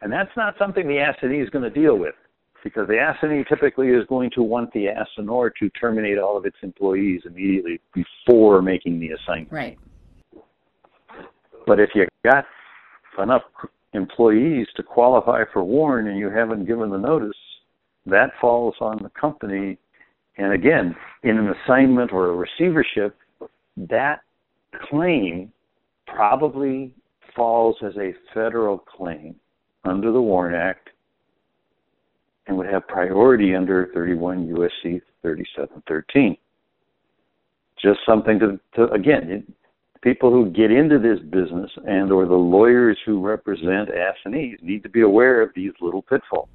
And 0.00 0.12
that's 0.12 0.34
not 0.36 0.54
something 0.58 0.88
the 0.88 0.98
assignee 0.98 1.40
is 1.40 1.50
going 1.50 1.62
to 1.64 1.70
deal 1.70 1.96
with 1.96 2.14
because 2.64 2.88
the 2.88 2.96
assignee 2.96 3.44
typically 3.48 3.88
is 3.88 4.04
going 4.08 4.30
to 4.34 4.42
want 4.42 4.72
the 4.72 4.86
assignor 4.86 5.50
to 5.58 5.70
terminate 5.70 6.18
all 6.18 6.36
of 6.36 6.44
its 6.44 6.56
employees 6.62 7.22
immediately 7.24 7.80
before 7.94 8.62
making 8.62 9.00
the 9.00 9.10
assignment. 9.10 9.52
Right. 9.52 9.78
But 11.66 11.80
if 11.80 11.90
you 11.94 12.06
got 12.24 12.44
enough 13.22 13.42
employees 13.92 14.66
to 14.76 14.82
qualify 14.82 15.44
for 15.52 15.62
WARN 15.62 16.08
and 16.08 16.18
you 16.18 16.30
haven't 16.30 16.66
given 16.66 16.90
the 16.90 16.98
notice, 16.98 17.36
that 18.06 18.30
falls 18.40 18.74
on 18.80 18.98
the 19.02 19.10
company. 19.10 19.78
And 20.36 20.52
again, 20.52 20.94
in 21.24 21.36
an 21.36 21.54
assignment 21.64 22.12
or 22.12 22.30
a 22.30 22.34
receivership, 22.34 23.16
that 23.76 24.20
claim 24.88 25.52
probably 26.06 26.92
falls 27.34 27.76
as 27.84 27.92
a 27.96 28.12
federal 28.32 28.78
claim 28.78 29.34
under 29.84 30.10
the 30.12 30.20
WARN 30.20 30.54
Act 30.54 30.90
and 32.48 32.56
would 32.56 32.66
have 32.66 32.88
priority 32.88 33.54
under 33.54 33.90
31 33.94 34.48
USC 34.48 35.00
3713. 35.22 36.36
Just 37.80 38.00
something 38.04 38.40
to, 38.40 38.58
to 38.74 38.92
again, 38.92 39.30
it, 39.30 39.44
people 40.00 40.30
who 40.30 40.50
get 40.50 40.70
into 40.70 40.98
this 40.98 41.20
business 41.30 41.70
and 41.86 42.10
or 42.10 42.26
the 42.26 42.34
lawyers 42.34 42.98
who 43.04 43.20
represent 43.20 43.90
assignees 43.90 44.58
need 44.62 44.82
to 44.82 44.88
be 44.88 45.02
aware 45.02 45.42
of 45.42 45.50
these 45.54 45.72
little 45.80 46.02
pitfalls. 46.02 46.48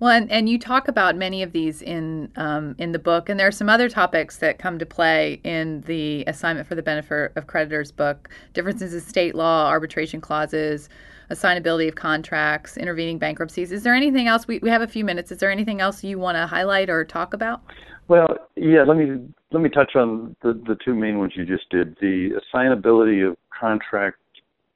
Well, 0.00 0.10
and, 0.10 0.30
and 0.32 0.48
you 0.48 0.58
talk 0.58 0.88
about 0.88 1.16
many 1.16 1.42
of 1.42 1.52
these 1.52 1.82
in 1.82 2.32
um, 2.36 2.74
in 2.78 2.92
the 2.92 2.98
book, 2.98 3.28
and 3.28 3.38
there 3.38 3.46
are 3.46 3.52
some 3.52 3.68
other 3.68 3.88
topics 3.88 4.38
that 4.38 4.58
come 4.58 4.78
to 4.78 4.86
play 4.86 5.40
in 5.44 5.82
the 5.82 6.24
assignment 6.26 6.66
for 6.66 6.74
the 6.74 6.82
benefit 6.82 7.32
of 7.36 7.46
creditors 7.46 7.92
book: 7.92 8.28
differences 8.52 8.94
in 8.94 9.00
state 9.00 9.34
law, 9.34 9.68
arbitration 9.68 10.20
clauses, 10.20 10.88
assignability 11.32 11.88
of 11.88 11.94
contracts, 11.94 12.76
intervening 12.76 13.18
bankruptcies. 13.18 13.72
Is 13.72 13.82
there 13.82 13.94
anything 13.94 14.28
else? 14.28 14.46
We, 14.46 14.58
we 14.60 14.68
have 14.70 14.82
a 14.82 14.86
few 14.86 15.04
minutes. 15.04 15.32
Is 15.32 15.38
there 15.38 15.50
anything 15.50 15.80
else 15.80 16.04
you 16.04 16.18
want 16.18 16.36
to 16.36 16.46
highlight 16.46 16.90
or 16.90 17.04
talk 17.04 17.34
about? 17.34 17.62
Well, 18.08 18.28
yeah. 18.56 18.84
Let 18.84 18.96
me 18.96 19.20
let 19.52 19.62
me 19.62 19.68
touch 19.68 19.96
on 19.96 20.36
the 20.42 20.52
the 20.52 20.76
two 20.84 20.94
main 20.94 21.18
ones 21.18 21.32
you 21.34 21.44
just 21.44 21.68
did. 21.70 21.96
The 22.00 22.40
assignability 22.54 23.28
of 23.28 23.36
contract 23.58 24.18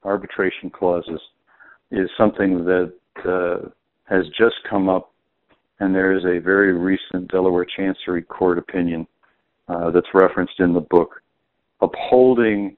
arbitration 0.03 0.69
clauses 0.69 1.19
is 1.91 2.09
something 2.17 2.65
that 2.65 2.93
uh, 3.25 3.69
has 4.05 4.25
just 4.37 4.55
come 4.69 4.89
up 4.89 5.11
and 5.79 5.93
there 5.93 6.13
is 6.13 6.23
a 6.25 6.39
very 6.39 6.73
recent 6.73 7.29
Delaware 7.31 7.65
Chancery 7.65 8.23
Court 8.23 8.57
opinion 8.57 9.07
uh, 9.67 9.91
that's 9.91 10.07
referenced 10.13 10.59
in 10.59 10.73
the 10.73 10.81
book 10.81 11.21
upholding 11.81 12.75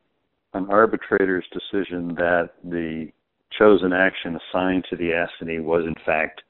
an 0.53 0.67
arbitrator's 0.69 1.45
decision 1.53 2.15
that 2.15 2.49
the 2.63 3.09
chose 3.57 3.81
in 3.83 3.93
action 3.93 4.37
assigned 4.37 4.85
to 4.89 4.95
the 4.95 5.11
assignee 5.11 5.59
was 5.59 5.85
in 5.85 5.95
fact 6.05 6.41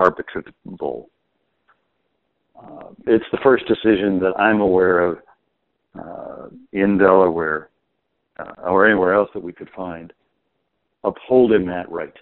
arbitrable. 0.00 1.06
Uh, 2.58 2.88
it's 3.06 3.24
the 3.32 3.38
first 3.42 3.64
decision 3.66 4.18
that 4.20 4.32
I'm 4.38 4.60
aware 4.60 5.00
of 5.00 5.18
uh, 5.98 6.46
in 6.72 6.98
Delaware 6.98 7.70
uh, 8.38 8.62
or 8.62 8.86
anywhere 8.86 9.14
else 9.14 9.30
that 9.34 9.42
we 9.42 9.52
could 9.52 9.70
find 9.74 10.12
upholding 11.04 11.66
that 11.66 11.90
right. 11.90 12.12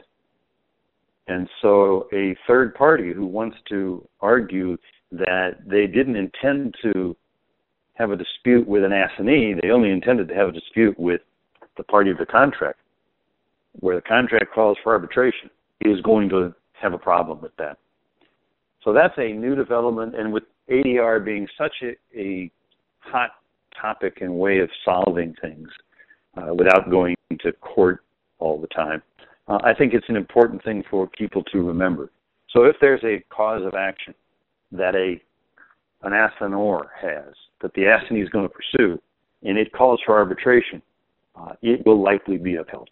And 1.27 1.49
so 1.63 2.07
a 2.13 2.37
third 2.47 2.75
party 2.75 3.13
who 3.13 3.27
wants 3.27 3.57
to 3.71 4.07
argue 4.21 4.77
that 5.13 5.57
they 5.67 5.87
didn't 5.87 6.17
intend 6.17 6.75
to 6.83 7.17
have 7.95 8.11
a 8.11 8.17
dispute 8.17 8.67
with 8.67 8.85
an 8.85 8.93
assignee, 8.93 9.55
they 9.61 9.71
only 9.71 9.91
intended 9.91 10.29
to 10.29 10.35
have 10.35 10.49
a 10.49 10.53
dispute 10.53 10.99
with 10.99 11.21
the 11.77 11.85
party 11.85 12.11
of 12.11 12.19
the 12.19 12.27
contract, 12.27 12.79
where 13.81 13.97
the 13.97 14.03
contract 14.03 14.53
calls 14.55 14.79
for 14.83 14.93
arbitration, 14.93 15.51
is 15.81 16.01
going 16.03 16.29
to 16.29 16.55
have 16.81 16.93
a 16.93 16.99
problem 16.99 17.41
with 17.41 17.55
that. 17.57 17.79
So 18.83 18.93
that's 18.93 19.15
a 19.19 19.33
new 19.33 19.55
development, 19.55 20.15
and 20.15 20.33
with 20.33 20.45
ADR 20.71 21.25
being 21.25 21.47
such 21.59 21.73
a, 21.83 21.97
a 22.19 22.51
hot 23.01 23.31
topic 23.81 24.19
and 24.21 24.39
way 24.39 24.59
of 24.59 24.71
solving 24.85 25.35
things 25.41 25.69
uh, 26.37 26.55
without 26.55 26.91
going 26.91 27.17
to 27.41 27.53
court 27.53 28.05
all 28.39 28.61
the 28.61 28.67
time, 28.69 29.03
uh, 29.49 29.59
I 29.65 29.75
think 29.75 29.95
it's 29.95 30.09
an 30.09 30.17
important 30.17 30.63
thing 30.65 30.85
for 30.91 31.07
people 31.07 31.43
to 31.45 31.63
remember. 31.63 32.11
So 32.51 32.65
if 32.65 32.77
there's 32.81 33.03
a 33.05 33.25
cause 33.35 33.63
of 33.65 33.75
action 33.75 34.15
that 34.73 34.95
a 34.95 35.21
an 36.03 36.13
assignor 36.13 36.83
has 37.01 37.35
that 37.63 37.73
the 37.75 37.85
assignee 37.85 38.21
is 38.21 38.29
going 38.29 38.47
to 38.47 38.55
pursue, 38.55 39.01
and 39.43 39.57
it 39.57 39.73
calls 39.73 40.01
for 40.05 40.19
arbitration, 40.19 40.83
uh, 41.35 41.53
it 41.63 41.85
will 41.87 42.03
likely 42.03 42.37
be 42.37 42.57
upheld. 42.57 42.91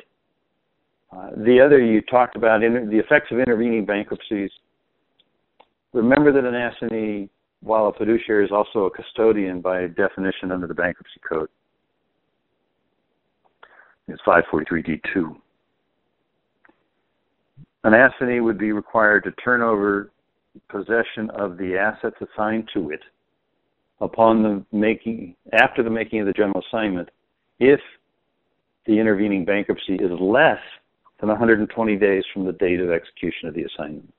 Uh, 1.15 1.31
the 1.45 1.61
other 1.61 1.79
you 1.79 2.01
talked 2.03 2.37
about 2.37 2.63
inter- 2.63 2.87
the 2.87 2.99
effects 2.99 3.31
of 3.31 3.39
intervening 3.39 3.85
bankruptcies. 3.85 4.51
Remember 5.93 6.33
that 6.33 6.45
an 6.45 6.55
assignee, 6.55 7.29
while 7.61 7.87
a 7.89 7.93
fiduciary, 7.93 8.45
is 8.47 8.51
also 8.51 8.87
a 8.87 8.91
custodian 8.91 9.61
by 9.61 9.89
definition 9.89 10.51
under 10.51 10.67
the 10.67 10.75
bankruptcy 10.75 11.21
code. 11.29 11.49
It's 14.09 14.23
543D2 14.27 15.37
an 17.85 17.95
assignee 17.95 18.41
would 18.41 18.59
be 18.59 18.73
required 18.73 19.25
to 19.25 19.33
turn 19.33 19.61
over 19.61 20.11
possession 20.69 21.31
of 21.35 21.57
the 21.57 21.77
assets 21.77 22.17
assigned 22.21 22.69
to 22.75 22.91
it 22.91 23.01
upon 24.01 24.43
the 24.43 24.65
making 24.77 25.35
after 25.53 25.83
the 25.83 25.91
making 25.91 26.21
of 26.21 26.27
the 26.27 26.33
general 26.33 26.63
assignment 26.69 27.09
if 27.59 27.81
the 28.87 28.99
intervening 28.99 29.45
bankruptcy 29.45 29.95
is 29.95 30.11
less 30.21 30.59
than 31.23 31.29
120 31.29 31.97
days 31.97 32.25
from 32.35 32.45
the 32.45 32.53
date 32.53 32.81
of 32.81 32.91
execution 32.91 33.49
of 33.49 33.55
the 33.55 33.63
assignment. 33.63 34.13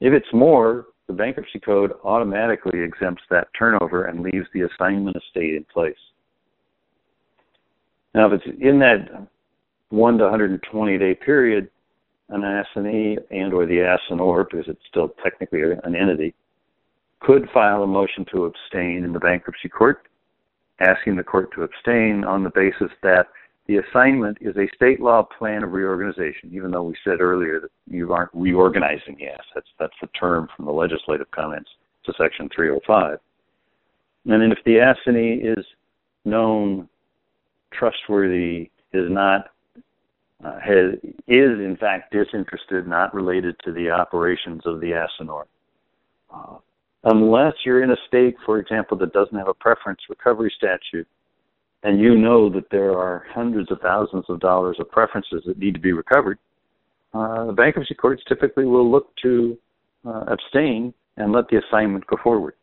If 0.00 0.12
it's 0.12 0.26
more, 0.32 0.86
the 1.06 1.12
bankruptcy 1.12 1.60
code 1.60 1.92
automatically 2.04 2.80
exempts 2.80 3.22
that 3.30 3.46
turnover 3.56 4.06
and 4.06 4.20
leaves 4.20 4.46
the 4.52 4.62
assignment 4.62 5.16
estate 5.16 5.54
in 5.54 5.64
place. 5.72 5.94
Now, 8.12 8.26
if 8.26 8.42
it's 8.42 8.58
in 8.60 8.80
that 8.80 9.28
1 9.90 10.18
to 10.18 10.24
120 10.24 10.98
day 10.98 11.14
period, 11.14 11.70
an 12.30 12.42
assignee 12.42 13.16
and 13.30 13.54
or 13.54 13.64
the 13.64 13.96
assignor, 14.10 14.46
because 14.50 14.66
it's 14.66 14.82
still 14.88 15.14
technically 15.22 15.62
an 15.62 15.94
entity, 15.94 16.34
could 17.20 17.48
file 17.54 17.84
a 17.84 17.86
motion 17.86 18.26
to 18.32 18.46
abstain 18.46 19.04
in 19.04 19.12
the 19.12 19.20
bankruptcy 19.20 19.68
court, 19.68 20.08
asking 20.80 21.14
the 21.14 21.22
court 21.22 21.50
to 21.54 21.62
abstain 21.62 22.24
on 22.24 22.42
the 22.42 22.50
basis 22.50 22.90
that 23.04 23.28
the 23.68 23.76
assignment 23.76 24.38
is 24.40 24.56
a 24.56 24.66
state 24.74 24.98
law 24.98 25.22
plan 25.22 25.62
of 25.62 25.72
reorganization, 25.72 26.50
even 26.52 26.70
though 26.70 26.84
we 26.84 26.94
said 27.04 27.20
earlier 27.20 27.60
that 27.60 27.70
you 27.86 28.12
aren't 28.12 28.30
reorganizing 28.32 29.16
the 29.18 29.28
assets. 29.28 29.68
That's 29.78 29.92
the 30.00 30.08
term 30.18 30.48
from 30.56 30.64
the 30.64 30.72
legislative 30.72 31.30
comments 31.30 31.68
to 32.06 32.14
Section 32.18 32.48
305. 32.54 33.18
And 34.24 34.42
then 34.42 34.50
if 34.52 34.58
the 34.64 34.78
assignee 34.78 35.34
is 35.34 35.64
known, 36.24 36.88
trustworthy, 37.72 38.70
is 38.94 39.10
not 39.10 39.50
uh, 40.44 40.58
has, 40.60 40.94
is 41.26 41.58
in 41.58 41.76
fact 41.78 42.12
disinterested, 42.12 42.86
not 42.86 43.12
related 43.12 43.56
to 43.64 43.72
the 43.72 43.90
operations 43.90 44.62
of 44.64 44.80
the 44.80 44.92
assignor. 44.92 45.44
Uh, 46.32 46.56
unless 47.04 47.54
you're 47.64 47.82
in 47.82 47.90
a 47.90 47.96
state, 48.06 48.36
for 48.46 48.58
example, 48.58 48.96
that 48.96 49.12
doesn't 49.12 49.36
have 49.36 49.48
a 49.48 49.54
preference 49.54 50.00
recovery 50.08 50.52
statute, 50.56 51.08
and 51.82 52.00
you 52.00 52.16
know 52.16 52.50
that 52.50 52.70
there 52.70 52.92
are 52.92 53.24
hundreds 53.30 53.70
of 53.70 53.80
thousands 53.80 54.24
of 54.28 54.40
dollars 54.40 54.76
of 54.80 54.90
preferences 54.90 55.42
that 55.46 55.58
need 55.58 55.74
to 55.74 55.80
be 55.80 55.92
recovered, 55.92 56.38
uh, 57.14 57.46
the 57.46 57.52
bankruptcy 57.52 57.94
courts 57.94 58.22
typically 58.28 58.64
will 58.64 58.90
look 58.90 59.14
to 59.22 59.56
uh, 60.06 60.24
abstain 60.28 60.92
and 61.16 61.32
let 61.32 61.48
the 61.48 61.56
assignment 61.56 62.06
go 62.06 62.16
forward. 62.22 62.54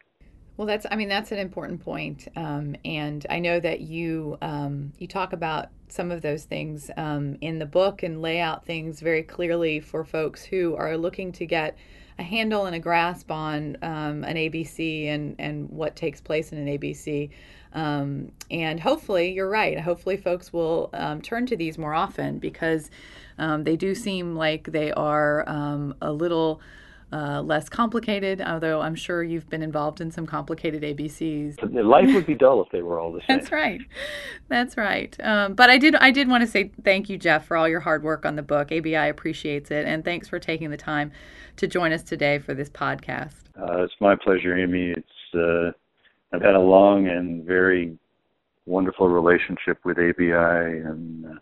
Well, 0.57 0.67
that's 0.67 0.85
I 0.89 0.95
mean 0.95 1.09
that's 1.09 1.33
an 1.33 1.39
important 1.39 1.81
point, 1.81 2.29
um, 2.37 2.77
and 2.85 3.25
I 3.29 3.39
know 3.39 3.59
that 3.59 3.81
you 3.81 4.37
um, 4.41 4.93
you 4.97 5.05
talk 5.05 5.33
about 5.33 5.67
some 5.89 6.11
of 6.11 6.21
those 6.21 6.45
things 6.45 6.89
um, 6.95 7.37
in 7.41 7.59
the 7.59 7.65
book 7.65 8.03
and 8.03 8.21
lay 8.21 8.39
out 8.39 8.65
things 8.65 9.01
very 9.01 9.21
clearly 9.21 9.81
for 9.81 10.05
folks 10.05 10.45
who 10.45 10.75
are 10.75 10.97
looking 10.97 11.33
to 11.33 11.45
get 11.45 11.77
a 12.19 12.23
handle 12.23 12.67
and 12.67 12.75
a 12.75 12.79
grasp 12.79 13.31
on 13.31 13.77
um, 13.81 14.23
an 14.23 14.37
ABC 14.37 15.07
and 15.07 15.35
and 15.39 15.69
what 15.69 15.97
takes 15.97 16.21
place 16.21 16.53
in 16.53 16.57
an 16.57 16.67
ABC. 16.67 17.31
Um, 17.75 18.31
and 18.49 18.79
hopefully, 18.79 19.31
you're 19.31 19.49
right. 19.49 19.79
Hopefully, 19.79 20.17
folks 20.17 20.51
will 20.51 20.89
um, 20.93 21.21
turn 21.21 21.45
to 21.47 21.55
these 21.55 21.77
more 21.77 21.93
often 21.93 22.39
because 22.39 22.89
they 23.37 23.75
do 23.75 23.93
seem 23.93 24.35
like 24.35 24.71
they 24.71 24.91
are 24.93 25.43
a 26.01 26.11
little 26.11 26.61
uh, 27.15 27.41
less 27.41 27.69
complicated, 27.69 28.41
although 28.41 28.81
I'm 28.81 28.95
sure 28.95 29.23
you've 29.23 29.49
been 29.49 29.61
involved 29.61 30.01
in 30.01 30.11
some 30.11 30.25
complicated 30.25 30.81
ABCs. 30.81 31.55
Life 31.83 32.13
would 32.13 32.25
be 32.25 32.33
dull 32.33 32.61
if 32.61 32.69
they 32.71 32.81
were 32.81 32.99
all 32.99 33.13
the 33.13 33.19
same. 33.27 33.37
That's 33.37 33.51
right. 33.51 33.81
That's 34.49 34.75
right. 34.75 35.15
Um, 35.21 35.53
but 35.53 35.69
I 35.69 35.77
did 35.77 35.95
I 35.95 36.11
did 36.11 36.27
want 36.27 36.41
to 36.41 36.47
say 36.47 36.71
thank 36.83 37.09
you, 37.09 37.17
Jeff, 37.17 37.45
for 37.45 37.55
all 37.57 37.69
your 37.69 37.79
hard 37.79 38.03
work 38.03 38.25
on 38.25 38.35
the 38.35 38.43
book. 38.43 38.71
ABI 38.71 38.95
appreciates 38.95 39.71
it, 39.71 39.85
and 39.85 40.03
thanks 40.03 40.27
for 40.27 40.39
taking 40.39 40.71
the 40.71 40.77
time 40.77 41.11
to 41.57 41.67
join 41.67 41.93
us 41.93 42.03
today 42.03 42.39
for 42.39 42.53
this 42.53 42.69
podcast. 42.69 43.43
Uh, 43.57 43.83
it's 43.83 43.95
my 44.01 44.15
pleasure, 44.15 44.57
Amy. 44.57 44.93
It's 44.97 45.35
uh, 45.35 45.71
I've 46.35 46.41
had 46.41 46.55
a 46.55 46.59
long 46.59 47.07
and 47.07 47.45
very 47.45 47.97
wonderful 48.65 49.07
relationship 49.07 49.77
with 49.85 49.97
ABI, 49.97 50.31
and 50.31 51.25
uh, 51.25 51.35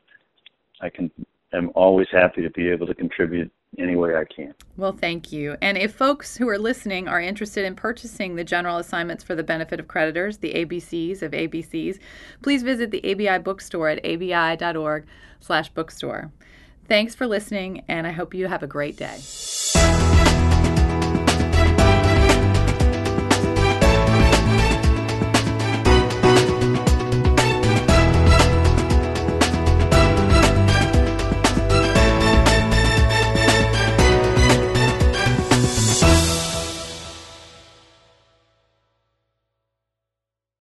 I 0.81 0.89
can 0.89 1.09
am 1.51 1.71
always 1.73 2.07
happy 2.11 2.43
to 2.43 2.51
be 2.51 2.69
able 2.69 2.85
to 2.87 2.93
contribute 2.93 3.51
any 3.79 3.95
way 3.95 4.15
I 4.15 4.25
can. 4.25 4.53
Well, 4.77 4.91
thank 4.91 5.31
you. 5.31 5.57
And 5.61 5.79
if 5.79 5.95
folks 5.95 6.37
who 6.37 6.47
are 6.49 6.59
listening 6.59 7.07
are 7.07 7.21
interested 7.21 7.65
in 7.65 7.73
purchasing 7.75 8.35
the 8.35 8.43
general 8.43 8.77
assignments 8.77 9.23
for 9.23 9.33
the 9.33 9.43
benefit 9.43 9.79
of 9.79 9.87
creditors, 9.87 10.37
the 10.37 10.53
ABCs 10.53 11.23
of 11.23 11.31
ABCs, 11.31 11.97
please 12.43 12.61
visit 12.61 12.91
the 12.91 13.03
ABI 13.11 13.39
bookstore 13.39 13.89
at 13.89 14.05
abi.org/bookstore. 14.05 16.31
Thanks 16.87 17.15
for 17.15 17.25
listening, 17.25 17.83
and 17.87 18.05
I 18.05 18.11
hope 18.11 18.35
you 18.35 18.47
have 18.47 18.61
a 18.61 18.67
great 18.67 18.97
day. 18.97 19.17